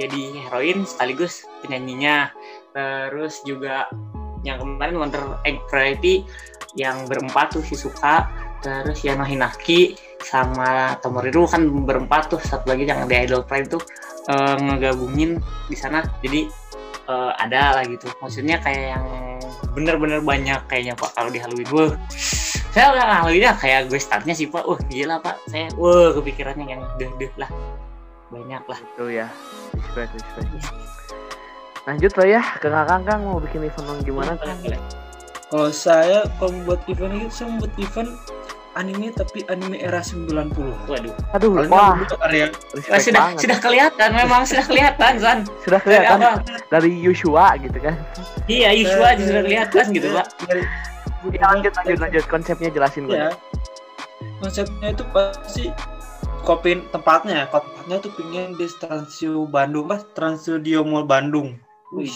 jadi 0.00 0.22
heroin 0.48 0.88
sekaligus 0.88 1.44
penyanyinya. 1.60 2.32
Terus 2.72 3.44
juga 3.44 3.90
yang 4.40 4.62
kemarin 4.62 4.96
Wonder 4.96 5.36
Egg 5.44 5.60
Variety 5.68 6.24
yang 6.78 7.04
berempat 7.04 7.58
tuh 7.58 7.62
Shizuka 7.66 8.30
terus 8.60 9.00
Yano 9.02 9.24
Hinaki 9.24 9.96
sama 10.20 10.94
Tomoriru 11.00 11.48
kan 11.48 11.64
berempat 11.64 12.28
tuh 12.28 12.40
satu 12.44 12.68
lagi 12.68 12.84
yang 12.84 13.08
di 13.08 13.16
Idol 13.16 13.40
Prime 13.44 13.66
tuh 13.68 13.80
uh, 14.30 14.56
ngegabungin 14.56 15.40
di 15.68 15.76
sana. 15.76 16.04
Jadi 16.24 16.48
uh, 17.08 17.32
ada 17.36 17.80
lah 17.80 17.84
gitu. 17.88 18.08
Maksudnya 18.20 18.60
kayak 18.62 18.96
yang 18.96 19.06
bener-bener 19.72 20.20
banyak 20.20 20.60
kayaknya 20.68 20.94
pak 20.96 21.12
kalau 21.16 21.32
di 21.32 21.40
Halloween. 21.40 21.68
Wah 21.72 21.92
saya 22.70 22.94
udah 22.94 23.04
Halloween 23.26 23.50
kayak 23.58 23.90
gue 23.90 23.98
startnya 23.98 24.34
sih 24.34 24.46
pak 24.46 24.62
wah 24.62 24.78
gila 24.86 25.18
pak 25.18 25.42
saya 25.50 25.66
wah 25.74 26.14
kepikirannya 26.14 26.66
yang 26.70 26.82
deh 27.02 27.10
deh 27.18 27.30
lah 27.34 27.50
banyak 28.30 28.62
lah 28.62 28.78
itu 28.78 29.04
ya 29.10 29.26
respect 29.74 30.10
respect 30.14 30.48
lanjut 31.88 32.12
lah 32.14 32.26
ya 32.30 32.42
ke 32.62 32.68
kakak 32.70 33.00
kang 33.02 33.20
mau 33.26 33.42
bikin 33.42 33.66
event 33.66 33.98
gimana 34.06 34.38
kan 34.38 34.54
kalau 35.50 35.74
saya 35.74 36.30
kalau 36.38 36.54
membuat 36.54 36.80
event 36.86 37.14
itu 37.18 37.28
saya 37.34 37.46
membuat 37.50 37.74
event 37.82 38.10
anime 38.78 39.10
tapi 39.10 39.42
anime 39.50 39.82
era 39.82 39.98
90 39.98 40.54
Waduh. 40.86 41.14
Aduh, 41.34 41.50
wah. 41.66 41.98
Area. 42.30 42.54
Wah, 42.86 43.00
sudah 43.02 43.34
banget. 43.34 43.42
sudah 43.42 43.58
kelihatan 43.58 44.08
memang 44.14 44.46
sudah 44.46 44.62
kelihatan 44.62 45.12
Zan. 45.18 45.38
Sudah 45.66 45.82
kelihatan 45.82 46.18
dari, 46.22 46.62
dari 46.70 46.90
Yusua 47.02 47.58
gitu 47.58 47.78
kan. 47.82 47.98
Iya, 48.46 48.70
Yusua 48.78 49.18
uh, 49.18 49.18
sudah 49.18 49.42
kelihatan 49.42 49.84
gitu, 49.90 50.08
Pak. 50.14 50.26
Dari, 50.46 50.62
ya, 51.28 51.44
lanjut 51.52 51.72
lanjut 51.76 51.98
lanjut 52.00 52.24
konsepnya 52.26 52.70
jelasin 52.72 53.04
gue. 53.04 53.16
Ya. 53.16 53.30
Konsepnya 54.40 54.96
itu 54.96 55.04
pasti 55.12 55.64
kopi 56.44 56.80
tempatnya, 56.88 57.48
tempatnya 57.52 57.96
tuh 58.00 58.12
pingin 58.16 58.56
di 58.56 58.66
Transio 58.80 59.44
Bandung, 59.44 59.88
Mas, 59.88 60.04
Trans 60.16 60.44
Studio 60.44 60.80
Mall 60.84 61.04
Bandung. 61.04 61.60
Wih, 61.92 62.12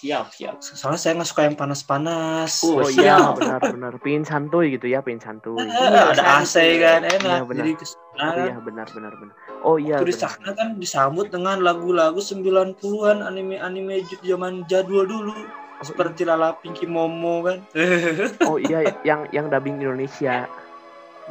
siap 0.00 0.32
siap. 0.32 0.60
Soalnya 0.60 1.00
saya 1.00 1.12
nggak 1.20 1.28
suka 1.28 1.42
yang 1.48 1.56
panas-panas. 1.56 2.60
Oh, 2.64 2.84
oh 2.84 2.90
iya 2.90 3.20
benar-benar 3.36 3.96
pingin 4.00 4.24
santuy 4.24 4.76
gitu 4.76 4.88
ya, 4.88 5.00
pingin 5.04 5.20
santuy. 5.20 5.60
Eh, 5.60 5.68
ada 6.16 6.40
AC 6.40 6.56
kan 6.80 7.04
enak. 7.04 7.20
Iya, 7.20 7.44
benar. 7.44 7.64
Jadi 7.64 7.72
ke 7.76 7.86
sana, 7.86 8.24
oh, 8.24 8.44
iya 8.44 8.56
benar-benar 8.60 9.12
benar. 9.16 9.34
Oh 9.60 9.76
iya. 9.76 9.96
Waktu 10.00 10.08
di 10.08 10.16
sana 10.16 10.48
kan 10.56 10.68
disambut 10.80 11.28
dengan 11.28 11.60
lagu-lagu 11.60 12.20
90-an 12.20 13.24
anime-anime 13.24 14.04
zaman 14.24 14.64
jadwal 14.68 15.04
dulu. 15.04 15.36
Oh, 15.80 15.86
seperti 15.88 16.28
Lala 16.28 16.60
Pinky 16.60 16.84
Momo 16.84 17.40
kan. 17.40 17.64
oh 18.48 18.60
iya, 18.60 19.00
yang 19.00 19.24
yang 19.32 19.48
dubbing 19.48 19.80
Indonesia. 19.80 20.44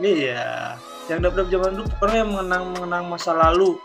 Iya, 0.01 0.73
yang 1.05 1.21
dub-dub 1.21 1.53
zaman 1.53 1.77
dulu 1.77 1.87
pokoknya 2.01 2.17
yang 2.25 2.31
mengenang 2.33 2.63
mengenang 2.73 3.03
masa 3.13 3.37
lalu. 3.37 3.77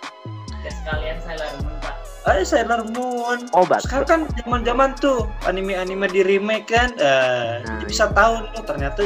Ya 0.65 0.73
sekalian 0.73 1.19
saya 1.21 1.53
Moon 1.61 1.77
Pak 1.85 1.95
Eh 2.25 2.41
Sailor 2.41 2.89
Moon. 2.89 3.39
Oh, 3.53 3.69
Sekarang 3.69 4.09
kan 4.09 4.21
zaman-zaman 4.41 4.97
tuh 4.97 5.29
anime-anime 5.45 6.09
di 6.09 6.25
remake 6.25 6.73
kan. 6.73 6.97
Uh, 6.97 7.61
nah, 7.61 7.77
jadi 7.77 7.85
bisa 7.85 8.05
iya. 8.09 8.17
tahu 8.17 8.35
nih 8.41 8.63
ternyata 8.65 9.01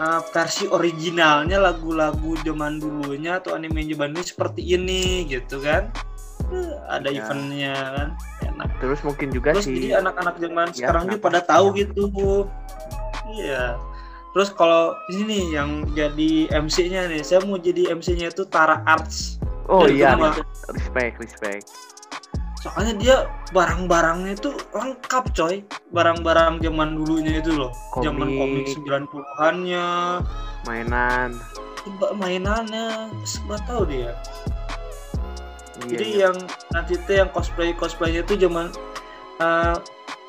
uh, 0.00 0.20
versi 0.32 0.64
originalnya 0.72 1.60
lagu-lagu 1.60 2.40
zaman 2.40 2.80
dulunya 2.80 3.36
atau 3.36 3.52
anime 3.52 3.84
zaman 3.84 4.16
dulu 4.16 4.24
seperti 4.24 4.64
ini 4.64 5.28
gitu 5.28 5.60
kan. 5.60 5.92
Uh, 6.48 6.80
ada 6.88 7.12
ya. 7.12 7.20
eventnya 7.20 7.76
kan. 7.76 8.08
Terus 8.80 9.00
mungkin 9.06 9.28
juga 9.30 9.56
Terus 9.56 9.66
sih. 9.68 9.76
jadi 9.76 10.02
anak-anak 10.04 10.34
zaman 10.40 10.66
ya, 10.72 10.76
sekarang 10.76 11.02
juga 11.08 11.22
pada 11.22 11.40
tahu 11.44 11.66
ya. 11.72 11.78
gitu. 11.84 12.02
Iya. 13.30 13.64
Terus 14.30 14.48
kalau 14.54 14.94
di 15.10 15.14
sini 15.22 15.38
yang 15.54 15.86
jadi 15.94 16.50
MC-nya 16.54 17.10
nih, 17.10 17.22
saya 17.26 17.42
mau 17.42 17.58
jadi 17.58 17.90
MC-nya 17.94 18.30
itu 18.30 18.46
Tara 18.46 18.82
Arts. 18.86 19.42
Oh 19.70 19.86
iya, 19.86 20.18
respect, 20.70 21.18
respect 21.22 21.66
soalnya 22.60 22.94
dia 23.00 23.16
barang-barangnya 23.56 24.36
itu 24.36 24.52
lengkap 24.76 25.32
coy 25.32 25.64
barang-barang 25.96 26.60
zaman 26.60 26.92
dulunya 26.92 27.40
itu 27.40 27.56
loh 27.56 27.72
komik. 27.88 28.04
zaman 28.04 28.28
komik 28.36 28.64
90-annya 28.76 29.86
mainan 30.68 31.30
mainannya 32.20 33.08
sebab 33.24 33.60
tahu 33.64 33.82
dia 33.88 34.12
iya, 35.86 35.90
jadi 35.96 36.06
iya. 36.06 36.18
yang 36.28 36.36
nanti 36.74 36.92
itu 36.98 37.10
yang 37.16 37.28
cosplay 37.32 37.70
cosplaynya 37.72 38.20
itu 38.26 38.34
zaman 38.36 38.68
uh, 39.40 39.76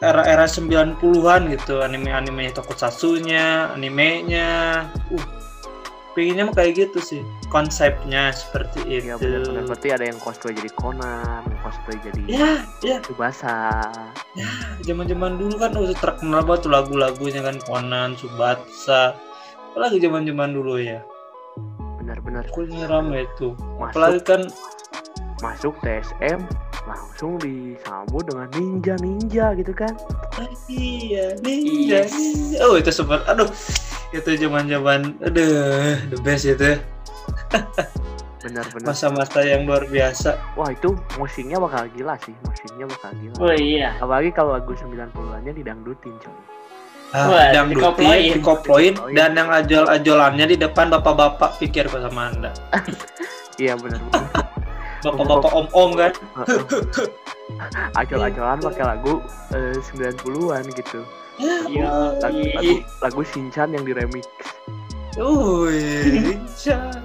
era-era 0.01 0.49
90-an 0.49 1.41
gitu 1.53 1.83
anime-animenya 1.85 2.51
Tokusatsu-nya 2.57 3.75
animenya 3.77 4.89
uh 5.13 5.41
pengennya 6.11 6.43
mah 6.51 6.55
kayak 6.55 6.71
gitu 6.75 6.99
sih 6.99 7.21
konsepnya 7.47 8.35
seperti 8.35 8.83
iya, 8.87 9.15
itu. 9.15 9.23
Benar 9.23 9.63
Berarti 9.67 9.87
ada 9.95 10.05
yang 10.11 10.19
cosplay 10.19 10.51
jadi 10.55 10.71
Conan, 10.75 11.41
yang 11.47 11.61
cosplay 11.63 11.97
jadi 12.03 12.21
ya, 12.27 12.51
ya. 12.83 12.97
Subasa. 13.07 13.79
Ya, 14.35 14.47
zaman-zaman 14.83 15.39
dulu 15.39 15.55
kan 15.59 15.71
udah 15.75 15.95
terkenal 15.95 16.43
banget 16.43 16.67
tuh 16.67 16.71
lagu-lagunya 16.71 17.41
kan 17.43 17.57
Conan, 17.63 18.19
Subasa. 18.19 19.15
Apalagi 19.71 20.03
zaman-zaman 20.03 20.51
dulu 20.51 20.83
ya. 20.83 20.99
Benar-benar. 22.03 22.43
Kuliah 22.51 22.91
ramai 22.91 23.23
itu. 23.23 23.55
Masuk, 23.79 23.95
Apalagi 23.95 24.21
kan 24.27 24.41
masuk 25.41 25.73
TSM 25.81 26.39
langsung 26.85 27.41
disambut 27.41 28.29
dengan 28.29 28.47
ninja 28.55 28.95
ninja 29.01 29.45
gitu 29.57 29.73
kan? 29.73 29.93
Iya 30.69 31.35
ninja, 31.41 32.05
yes. 32.05 32.13
ninja. 32.13 32.57
Oh 32.65 32.77
itu 32.77 32.93
super. 32.93 33.25
Aduh 33.25 33.49
itu 34.13 34.29
zaman 34.37 34.69
zaman 34.69 35.17
aduh 35.25 35.97
the 36.13 36.17
best 36.21 36.45
itu. 36.45 36.77
Benar-benar. 38.41 38.89
Masa-masa 38.89 39.45
yang 39.45 39.69
luar 39.69 39.85
biasa. 39.85 40.37
Wah 40.57 40.73
itu 40.73 40.97
musiknya 41.17 41.61
bakal 41.61 41.85
gila 41.93 42.17
sih 42.25 42.33
musiknya 42.45 42.85
bakal 42.89 43.11
gila. 43.21 43.37
Oh 43.37 43.53
iya. 43.53 43.97
Apalagi 44.01 44.33
kalau 44.33 44.57
lagu 44.57 44.73
90-annya 44.73 45.53
didangdutin 45.53 46.15
coy. 46.17 46.37
Ah, 47.11 47.27
Wah, 47.27 47.51
dangdutin, 47.51 48.39
dikoploin, 48.39 48.95
dan 49.11 49.35
yang 49.35 49.51
ajol-ajolannya 49.51 50.47
di 50.47 50.55
depan 50.55 50.87
bapak-bapak 50.87 51.59
pikir 51.59 51.91
sama 51.91 52.31
anda. 52.31 52.55
iya 53.61 53.75
benar-benar. 53.75 54.40
Bapak-bapak 55.01 55.51
om-om 55.53 55.89
kan. 55.97 56.13
Ajol-ajolan 57.99 58.61
pakai 58.61 58.83
lagu 58.85 59.19
eh, 59.53 59.75
90-an 59.75 60.65
gitu. 60.73 61.01
Iya. 61.41 62.21
Lagu, 62.21 62.37
lagu, 62.53 62.73
lagu 63.01 63.21
Shinchan 63.25 63.73
yang 63.73 63.81
diremix. 63.81 64.29
Oh, 65.17 65.65
Shinchan. 66.53 67.01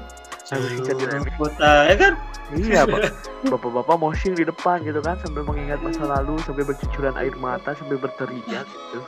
Lagu 0.52 0.66
Shinchan 0.76 0.96
diremix. 1.00 1.32
Kota, 1.40 1.88
ya 1.88 1.96
kan? 1.96 2.12
Iya, 2.54 2.86
bapak-bapak 3.50 3.96
moshing 3.98 4.38
di 4.38 4.46
depan 4.46 4.84
gitu 4.86 5.02
kan 5.02 5.18
sambil 5.24 5.42
mengingat 5.42 5.82
masa 5.82 6.06
lalu, 6.06 6.38
sambil 6.46 6.62
bercucuran 6.68 7.16
air 7.18 7.34
mata, 7.40 7.74
sambil 7.74 7.98
berteriak 7.98 8.66
gitu. 8.68 9.00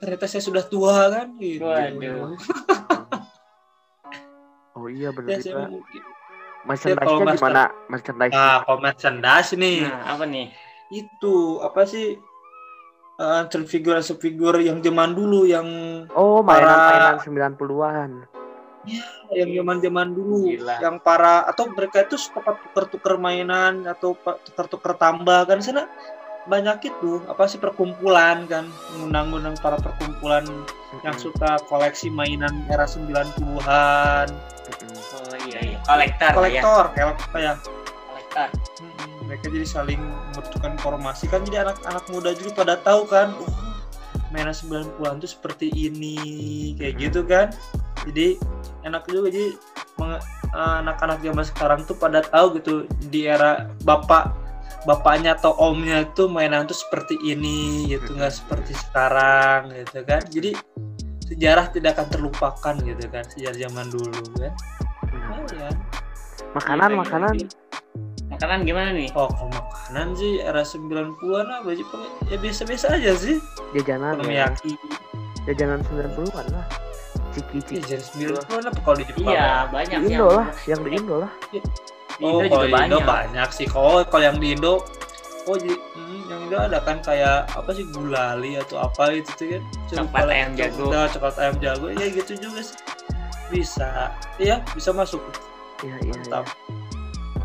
Ternyata 0.00 0.24
saya 0.28 0.42
sudah 0.44 0.64
tua 0.64 1.12
kan? 1.12 1.36
Gitu. 1.36 1.64
Waduh. 1.64 2.36
oh 4.78 4.86
iya 4.88 5.10
benar 5.10 5.42
ya, 5.42 5.66
Merchandise-nya 6.66 7.24
gimana? 7.38 7.62
Merchandise. 7.86 8.32
Nah, 8.34 8.56
kalau 8.66 8.78
merchandise 8.82 9.50
nih. 9.54 9.86
Nah, 9.86 10.16
apa 10.16 10.24
nih? 10.26 10.46
Itu 10.90 11.62
apa 11.62 11.84
sih? 11.84 12.18
uh, 13.18 13.42
figur 13.66 13.98
figur 14.00 14.54
yang 14.62 14.78
zaman 14.80 15.12
dulu 15.12 15.44
yang 15.44 15.66
oh 16.14 16.40
mainan-mainan 16.40 17.18
90-an 17.20 18.12
Ya, 18.88 19.04
yang 19.44 19.60
zaman-zaman 19.60 20.16
dulu, 20.16 20.48
Gila. 20.48 20.80
yang 20.80 20.96
para 20.96 21.44
atau 21.44 21.68
mereka 21.68 22.08
itu 22.08 22.16
suka 22.16 22.56
tuker-tuker 22.56 23.20
mainan 23.20 23.84
atau 23.84 24.16
tuker-tuker 24.16 24.96
tambah 24.96 25.44
kan 25.44 25.60
sana 25.60 25.84
banyak 26.48 26.88
itu 26.88 27.20
apa 27.28 27.44
sih 27.44 27.60
perkumpulan 27.60 28.48
kan 28.48 28.72
mengundang-undang 28.96 29.54
para 29.60 29.76
perkumpulan 29.76 30.42
hmm. 30.48 31.04
yang 31.04 31.16
suka 31.20 31.60
koleksi 31.68 32.08
mainan 32.08 32.64
era 32.72 32.88
90-an. 32.88 34.28
Oh 35.28 35.36
iya 35.44 35.60
iya, 35.60 35.78
kolektor. 35.84 36.32
Kolektor 36.32 36.84
ya. 36.96 37.12
kayak 37.12 37.16
kolektor. 38.08 38.48
Hmm, 38.80 39.28
mereka 39.28 39.44
jadi 39.52 39.66
saling 39.68 40.00
membutuhkan 40.00 40.72
informasi 40.80 41.28
kan 41.28 41.44
jadi 41.44 41.68
anak-anak 41.68 42.04
muda 42.08 42.32
juga 42.32 42.64
pada 42.64 42.74
tahu 42.80 43.04
kan, 43.04 43.36
oh, 43.36 43.52
mainan 44.32 44.56
90-an 44.56 45.20
itu 45.20 45.28
seperti 45.36 45.68
ini 45.72 46.16
kayak 46.80 46.94
gitu 46.96 47.20
kan. 47.28 47.52
Jadi 48.08 48.40
enak 48.88 49.04
juga 49.04 49.28
jadi 49.28 49.52
anak-anak 50.56 51.20
zaman 51.20 51.44
sekarang 51.44 51.80
tuh 51.84 51.96
pada 51.98 52.24
tahu 52.24 52.56
gitu 52.56 52.88
di 53.12 53.28
era 53.28 53.68
bapak 53.84 54.47
bapaknya 54.86 55.34
atau 55.34 55.56
omnya 55.58 56.06
itu 56.06 56.30
mainan 56.30 56.68
tuh 56.68 56.76
seperti 56.76 57.18
ini 57.26 57.90
gitu 57.90 58.14
nggak 58.14 58.30
seperti 58.30 58.76
sekarang 58.76 59.74
gitu 59.74 60.04
kan. 60.06 60.22
Jadi 60.30 60.54
sejarah 61.26 61.66
tidak 61.74 61.98
akan 61.98 62.06
terlupakan 62.08 62.74
gitu 62.86 63.04
kan 63.10 63.24
sejarah 63.26 63.58
zaman 63.58 63.86
dulu 63.90 64.22
kan. 64.38 64.54
Oh, 65.28 65.44
ya. 65.52 65.70
makanan 66.56 66.88
ya, 66.88 66.96
makanan. 66.96 67.34
makanan 68.28 68.58
gimana 68.64 68.90
nih? 68.96 69.08
Oh 69.12 69.28
kalau 69.28 69.52
makanan 69.52 70.16
sih 70.16 70.40
era 70.40 70.64
90-an 70.64 71.46
apa 71.48 71.68
sih 71.76 71.84
ya 72.32 72.36
biasa-biasa 72.40 72.86
aja 72.96 73.12
sih. 73.16 73.36
Jajanan 73.76 74.20
ya. 74.24 74.48
jajanan 75.48 75.80
90-an 75.88 76.46
lah. 76.52 76.66
Ciki-ciki 77.36 77.84
jajanan 77.84 78.36
90-an 78.40 78.64
apa 78.72 78.80
kalau 78.84 78.96
di 78.96 79.04
Jepang 79.04 79.32
iya 79.32 79.68
banyak 79.68 79.98
di 80.00 80.12
Indo 80.16 80.28
lah 80.32 80.48
yang 80.64 80.80
di 80.80 80.90
Indo 80.96 81.16
lah 81.24 81.32
oh, 82.22 82.42
Indo 82.42 82.46
juga 82.50 82.66
banyak. 82.68 82.86
Indo 82.86 82.98
banyak 83.02 83.48
sih. 83.54 83.66
Kalau 83.70 84.02
kalau 84.06 84.24
yang 84.24 84.38
di 84.38 84.54
Indo, 84.54 84.82
oh 85.46 85.56
jadi 85.56 85.76
hmm, 85.76 86.20
yang 86.28 86.40
Indo 86.48 86.56
ada 86.58 86.78
kan 86.82 86.98
kayak 87.00 87.50
apa 87.52 87.70
sih 87.74 87.84
gulali 87.90 88.58
atau 88.58 88.76
apa 88.82 89.14
itu 89.14 89.30
tuh 89.38 89.46
kan. 89.58 89.62
Coklat 89.90 90.28
ayam 90.30 90.50
jago. 90.58 90.84
Udah, 90.90 91.06
coklat 91.12 91.36
ayam 91.38 91.56
jago 91.62 91.86
ya 91.94 92.06
gitu 92.10 92.32
juga 92.38 92.60
sih. 92.62 92.78
Bisa, 93.48 94.12
iya 94.36 94.60
bisa 94.76 94.92
masuk. 94.92 95.22
Iya 95.80 95.96
iya. 96.04 96.12
Mantap. 96.12 96.44
Iya. 96.44 96.54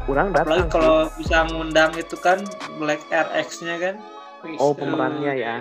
Kurang 0.03 0.27
datang. 0.35 0.67
Apalagi 0.67 0.67
kalau 0.67 0.97
bisa 1.15 1.37
ngundang 1.47 1.91
itu 1.95 2.15
kan 2.19 2.43
Black 2.75 3.01
RX-nya 3.07 3.75
kan. 3.79 3.95
Oh 4.59 4.75
pemerannya 4.75 5.33
ya. 5.39 5.57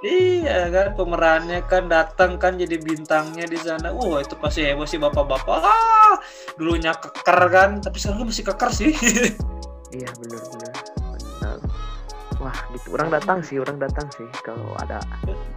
Iya 0.00 0.72
kan 0.72 0.96
pemerannya 0.96 1.60
kan 1.68 1.84
datang 1.92 2.40
kan 2.40 2.56
jadi 2.56 2.80
bintangnya 2.80 3.44
di 3.44 3.60
sana. 3.60 3.92
Wah 3.92 4.16
uh, 4.16 4.24
itu 4.24 4.32
pasti 4.40 4.64
heboh 4.64 4.88
sih 4.88 4.96
bapak-bapak. 4.96 5.60
Ah, 5.60 6.16
dulunya 6.56 6.96
keker 6.96 7.40
kan, 7.52 7.70
tapi 7.84 8.00
sekarang 8.00 8.24
masih 8.24 8.44
keker 8.48 8.70
sih. 8.72 8.96
iya 9.96 10.08
benar-benar. 10.16 10.72
Benar. 11.04 11.58
Wah 12.40 12.56
gitu 12.72 12.96
orang 12.96 13.12
datang 13.12 13.44
sih, 13.44 13.60
orang 13.60 13.76
datang 13.76 14.08
sih 14.16 14.24
kalau 14.40 14.72
ada. 14.80 15.04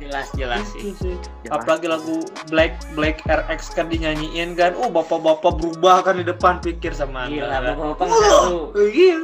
Jelas 0.03 0.27
jelas 0.35 0.67
sih. 0.75 0.91
sih. 0.99 1.15
Jelas. 1.47 1.63
Apalagi 1.63 1.87
lagu 1.87 2.27
Black 2.51 2.75
Black 2.99 3.23
RX 3.23 3.71
kan 3.71 3.87
dinyanyiin 3.87 4.59
kan. 4.59 4.75
Oh 4.75 4.91
bapak-bapak 4.91 5.55
berubah 5.55 6.03
kan 6.03 6.19
di 6.19 6.27
depan 6.27 6.59
pikir 6.59 6.91
sama 6.91 7.31
Gila, 7.31 7.63
bapak-bapak 7.63 8.07
oh, 8.11 8.75
Iya. 8.75 9.23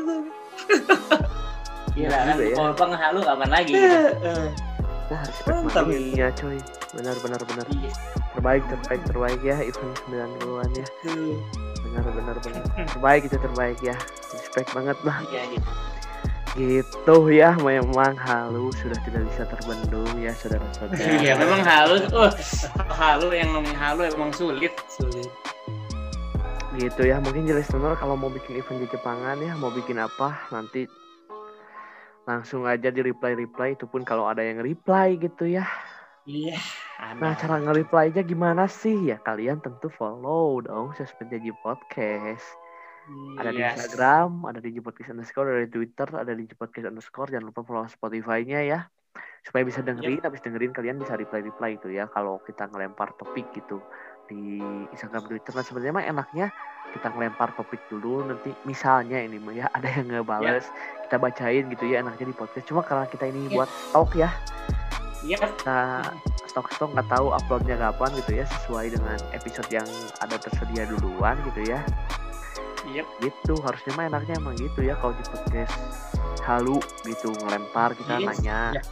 Gila, 1.91 2.17
kan 2.23 2.35
bapak-bapak 2.39 2.87
ngehalu 2.95 3.19
kapan 3.27 3.49
lagi? 3.51 3.73
Gitu. 3.75 4.68
Wah, 5.09 5.21
respect 5.25 5.89
ya 6.13 6.29
coy. 6.37 6.61
Benar 6.93 7.17
benar 7.25 7.41
benar. 7.41 7.65
Iya. 7.73 7.91
Terbaik 8.37 8.63
terbaik 8.69 9.01
terbaik 9.09 9.39
ya 9.41 9.57
event 9.65 9.95
90-an 10.05 10.69
ya. 10.77 10.87
Benar 11.81 12.05
benar 12.13 12.35
benar. 12.45 12.63
Terbaik 12.93 13.21
itu 13.25 13.37
terbaik 13.41 13.79
ya. 13.81 13.97
Respect 14.33 14.69
banget 14.77 14.97
lah. 15.01 15.17
Iya, 15.33 15.43
iya. 15.49 15.61
Gitu 16.57 17.17
ya, 17.29 17.53
memang 17.61 18.17
halus 18.17 18.73
sudah 18.81 18.97
tidak 19.05 19.21
bisa 19.33 19.45
terbendung 19.49 20.13
ya 20.17 20.33
saudara-saudara. 20.33 20.97
Iya, 21.21 21.33
memang 21.37 21.61
halus. 21.61 22.05
Uh, 22.09 22.29
halu 22.93 23.33
yang 23.33 23.49
ngomong 23.53 23.77
halu 23.77 24.05
emang 24.05 24.29
sulit. 24.33 24.73
Sulit 24.89 25.29
gitu 26.79 27.01
ya 27.03 27.19
mungkin 27.19 27.43
jelas 27.43 27.67
listener 27.67 27.97
kalau 27.99 28.15
mau 28.15 28.31
bikin 28.31 28.61
event 28.61 28.79
di 28.79 28.87
Jepangan 28.87 29.35
ya 29.43 29.57
mau 29.59 29.67
bikin 29.73 29.99
apa 29.99 30.47
nanti 30.53 30.87
langsung 32.29 32.69
aja 32.69 32.93
di 32.93 33.01
reply 33.01 33.33
reply 33.33 33.73
itu 33.73 33.89
pun 33.89 34.05
kalau 34.05 34.29
ada 34.29 34.45
yang 34.45 34.61
reply 34.61 35.17
gitu 35.17 35.49
ya 35.49 35.65
iya 36.29 36.61
nah 37.17 37.33
cara 37.33 37.57
nge-reply 37.57 38.13
aja 38.13 38.21
gimana 38.21 38.69
sih 38.69 39.09
ya 39.09 39.17
kalian 39.25 39.57
tentu 39.65 39.89
follow 39.89 40.61
dong 40.61 40.93
sosmed 40.93 41.33
jadi 41.33 41.49
podcast 41.65 42.45
ada 43.41 43.49
di 43.49 43.61
Instagram, 43.65 44.45
ada 44.45 44.59
di 44.61 44.69
Podcast 44.77 45.09
underscore, 45.09 45.49
ada 45.49 45.65
di 45.65 45.71
Twitter, 45.73 46.05
ada 46.13 46.29
di 46.29 46.45
Podcast 46.45 46.93
underscore. 46.93 47.33
Jangan 47.33 47.49
lupa 47.49 47.65
follow 47.65 47.89
Spotify-nya 47.89 48.61
ya, 48.61 48.79
supaya 49.41 49.65
bisa 49.65 49.81
dengerin. 49.81 50.21
Yep. 50.21 50.25
Habis 50.29 50.41
dengerin 50.45 50.71
kalian 50.75 50.97
bisa 51.01 51.17
reply-reply 51.17 51.81
itu 51.81 51.89
ya. 51.89 52.05
Kalau 52.11 52.37
kita 52.45 52.69
ngelempar 52.69 53.17
topik 53.17 53.49
gitu 53.57 53.81
di 54.29 54.61
Instagram, 54.93 55.25
Twitter. 55.25 55.51
Nah 55.57 55.65
sebenarnya 55.65 55.93
mah 55.97 56.05
enaknya 56.05 56.47
kita 56.93 57.09
ngelempar 57.09 57.57
topik 57.57 57.81
dulu. 57.89 58.23
Nanti 58.23 58.53
misalnya 58.63 59.17
ini 59.19 59.41
mah 59.41 59.53
ya 59.57 59.65
ada 59.75 59.89
yang 59.89 60.07
ngebales, 60.07 60.69
yep 60.69 60.99
kita 61.09 61.17
bacain 61.17 61.65
gitu 61.73 61.89
ya 61.89 62.05
enaknya 62.05 62.29
di 62.29 62.35
podcast 62.37 62.69
cuma 62.69 62.85
karena 62.85 63.09
kita 63.09 63.25
ini 63.33 63.49
yeah. 63.49 63.53
buat 63.57 63.69
stok 63.89 64.13
ya 64.13 64.29
Iya. 65.19 65.51
Nah, 65.67 66.15
stok-stok 66.47 66.95
nggak 66.95 67.11
tahu 67.11 67.35
uploadnya 67.35 67.75
kapan 67.75 68.07
gitu 68.23 68.39
ya 68.39 68.47
sesuai 68.47 68.95
dengan 68.95 69.19
episode 69.35 69.67
yang 69.67 69.83
ada 70.23 70.39
tersedia 70.39 70.87
duluan 70.87 71.35
gitu 71.43 71.67
ya. 71.67 71.83
Yep. 72.87 73.27
Gitu 73.27 73.53
harusnya 73.59 73.91
mah 73.99 74.05
enaknya 74.07 74.39
emang 74.39 74.55
gitu 74.55 74.79
ya 74.79 74.95
kalau 74.95 75.11
di 75.19 75.27
podcast 75.27 75.75
halu 76.47 76.79
gitu 77.03 77.35
ngelempar 77.35 77.99
kita 77.99 78.15
yes. 78.15 78.27
nanya. 78.31 78.79
Yeah. 78.79 78.85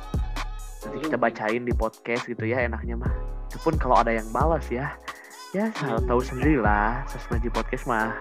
Nanti 0.84 0.98
kita 1.08 1.16
bacain 1.16 1.64
di 1.64 1.72
podcast 1.72 2.28
gitu 2.28 2.44
ya 2.44 2.60
enaknya 2.60 3.00
mah. 3.00 3.14
Itu 3.48 3.64
pun 3.64 3.80
kalau 3.80 3.96
ada 3.96 4.12
yang 4.12 4.28
balas 4.36 4.68
ya. 4.68 5.00
Ya, 5.58 5.74
tahu 6.06 6.22
sendiri 6.22 6.62
lah 6.62 7.02
sosmed 7.10 7.42
di 7.42 7.50
podcast 7.50 7.90
mah. 7.90 8.14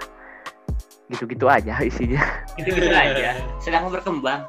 Gitu-gitu 1.13 1.45
aja 1.45 1.77
isinya. 1.85 2.25
Gitu-gitu 2.57 2.89
aja. 2.89 3.37
Sedang 3.61 3.93
berkembang. 3.93 4.49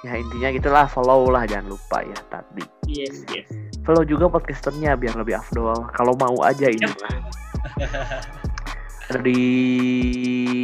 Ya 0.00 0.16
intinya 0.16 0.48
gitulah 0.56 0.88
follow 0.88 1.28
lah 1.28 1.44
jangan 1.44 1.76
lupa 1.76 2.02
ya 2.02 2.18
tadi 2.26 2.66
yes 2.90 3.22
yes. 3.30 3.46
Follow 3.86 4.02
juga 4.02 4.26
podcasternya 4.32 4.96
biar 4.96 5.12
lebih 5.12 5.36
afdol. 5.36 5.92
Kalau 5.92 6.16
mau 6.16 6.40
aja 6.40 6.72
ini 6.72 6.88
yep. 6.88 6.96
ada 9.12 9.20
di 9.20 9.40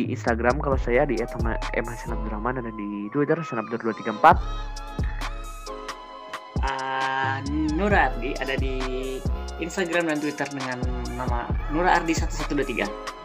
Instagram 0.08 0.56
kalau 0.64 0.80
saya 0.80 1.04
di 1.04 1.20
@mhasanabdurrahman 1.20 2.64
ada 2.64 2.72
di 2.72 3.12
Twitter 3.12 3.36
sanabdur234 3.44 4.24
uh, 6.64 7.36
Nura 7.76 8.08
Ardi 8.08 8.32
ada 8.40 8.54
di 8.56 8.74
Instagram 9.62 10.10
dan 10.10 10.18
Twitter 10.22 10.48
dengan 10.54 10.78
nama 11.18 11.50
Nura 11.74 11.98
Ardi 11.98 12.14
1123 12.14 13.18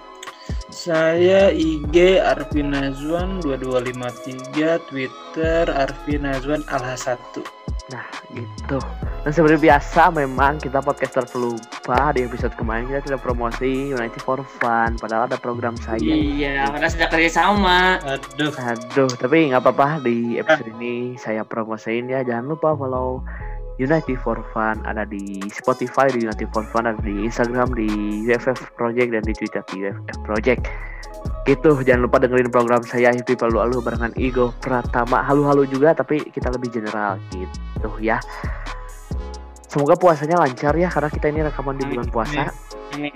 saya 0.74 1.54
IG 1.54 2.20
Arvin 2.20 2.74
Nazwan 2.74 3.40
2253, 3.46 4.82
Twitter 4.90 5.70
Arvin 5.70 6.26
Nazwan 6.26 6.66
Alha 6.68 6.98
1. 6.98 7.64
Nah, 7.94 8.04
gitu. 8.34 8.82
Dan 9.24 9.32
seperti 9.32 9.70
biasa 9.70 10.12
memang 10.12 10.60
kita 10.60 10.84
podcaster 10.84 11.24
pelupa 11.30 12.12
di 12.12 12.26
episode 12.26 12.58
kemarin 12.60 12.90
kita 12.90 13.06
tidak 13.06 13.22
promosi 13.22 13.94
United 13.94 14.20
for 14.20 14.42
Fun 14.44 14.98
padahal 15.00 15.30
ada 15.30 15.38
program 15.40 15.78
saya. 15.80 16.02
Iya, 16.02 16.68
padahal 16.74 16.92
sudah 16.92 17.10
kerja 17.12 17.30
sama. 17.32 18.02
Aduh. 18.04 18.52
Aduh, 18.52 19.12
tapi 19.14 19.54
nggak 19.54 19.62
apa-apa 19.64 20.02
di 20.02 20.42
episode 20.42 20.74
ini 20.80 21.16
saya 21.22 21.46
promosiin 21.46 22.12
ya. 22.12 22.26
Jangan 22.26 22.50
lupa 22.50 22.76
follow 22.76 23.24
United 23.82 24.18
for 24.22 24.38
Fun 24.54 24.82
ada 24.86 25.06
di 25.08 25.42
Spotify 25.50 26.10
di 26.14 26.26
United 26.26 26.50
for 26.54 26.62
Fun 26.70 26.86
ada 26.86 27.00
di 27.02 27.26
Instagram 27.26 27.74
di 27.74 27.88
UFF 28.30 28.78
Project 28.78 29.10
dan 29.10 29.24
di 29.26 29.34
Twitter 29.34 29.62
di 29.74 29.76
UFF 29.88 30.18
Project. 30.22 30.62
Gitu 31.48 31.72
jangan 31.84 32.02
lupa 32.08 32.18
dengerin 32.22 32.52
program 32.54 32.84
saya 32.86 33.12
Hipi 33.12 33.34
Palu 33.34 33.58
Alu 33.60 33.82
barengan 33.82 34.14
Igo 34.20 34.54
Pratama. 34.62 35.26
Halu-halu 35.26 35.66
juga 35.68 35.98
tapi 35.98 36.22
kita 36.30 36.54
lebih 36.54 36.70
general 36.70 37.18
gitu 37.34 37.90
ya. 38.00 38.22
Semoga 39.66 39.98
puasanya 39.98 40.38
lancar 40.38 40.78
ya 40.78 40.86
karena 40.86 41.10
kita 41.10 41.26
ini 41.34 41.42
rekaman 41.50 41.76
di 41.82 41.86
bulan 41.90 42.08
puasa. 42.14 42.54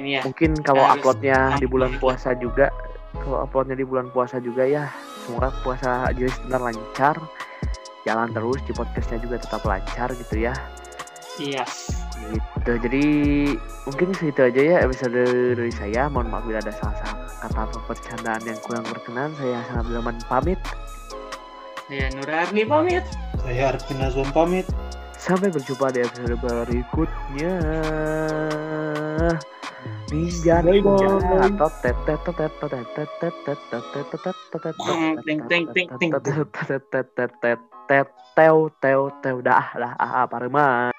ya. 0.09 0.25
mungkin 0.25 0.57
kalau 0.65 0.81
uploadnya 0.89 1.53
di 1.61 1.69
bulan 1.69 1.93
puasa 2.01 2.33
juga 2.33 2.73
kalau 3.13 3.45
uploadnya 3.45 3.77
di 3.77 3.85
bulan 3.85 4.09
puasa 4.09 4.41
juga 4.41 4.65
ya 4.65 4.89
semoga 5.25 5.53
puasa 5.61 6.09
jadi 6.13 6.33
benar 6.47 6.61
lancar 6.71 7.15
jalan 8.07 8.31
terus 8.31 8.63
di 8.63 8.71
podcastnya 8.71 9.19
juga 9.19 9.35
tetap 9.43 9.67
lancar 9.67 10.15
gitu 10.15 10.47
ya 10.47 10.55
yes 11.35 11.91
gitu 12.17 12.71
jadi 12.81 13.05
mungkin 13.85 14.07
segitu 14.15 14.41
aja 14.47 14.61
ya 14.63 14.77
episode 14.87 15.19
dari 15.59 15.73
saya 15.75 16.07
mohon 16.07 16.31
maaf 16.31 16.47
bila 16.47 16.63
ada 16.63 16.73
salah-salah 16.73 17.27
kata 17.43 17.59
atau 17.67 17.81
percandaan 17.85 18.41
yang 18.47 18.59
kurang 18.63 18.85
berkenan 18.87 19.35
saya 19.35 19.59
sangat 19.69 19.83
berlaman 19.91 20.17
pamit 20.31 20.59
saya 21.87 22.07
Nur 22.15 22.31
Arni 22.31 22.63
pamit 22.63 23.05
saya 23.43 23.75
Arvin 23.75 23.99
Azwan 24.03 24.29
pamit 24.31 24.67
sampai 25.15 25.51
berjumpa 25.51 25.91
di 25.93 25.99
episode 26.03 26.35
berikutnya 26.39 27.53
Ninja 30.07 30.63
atau 30.63 31.67
tetet 31.83 32.19
tetet 32.23 32.51
tetet 32.63 32.87
tetet 32.95 33.29
tetet 33.43 33.59
tetet 33.91 34.37
tetet 34.47 34.75
tetet 35.99 36.83
tetet 36.87 37.07
tetet 37.11 37.59
teu 37.87 38.05
teu 38.35 38.69
teu 38.83 39.01
teu 39.23 39.37
dah 39.41 39.67
lah 39.79 39.93
ah 39.97 40.27
rumah? 40.43 40.91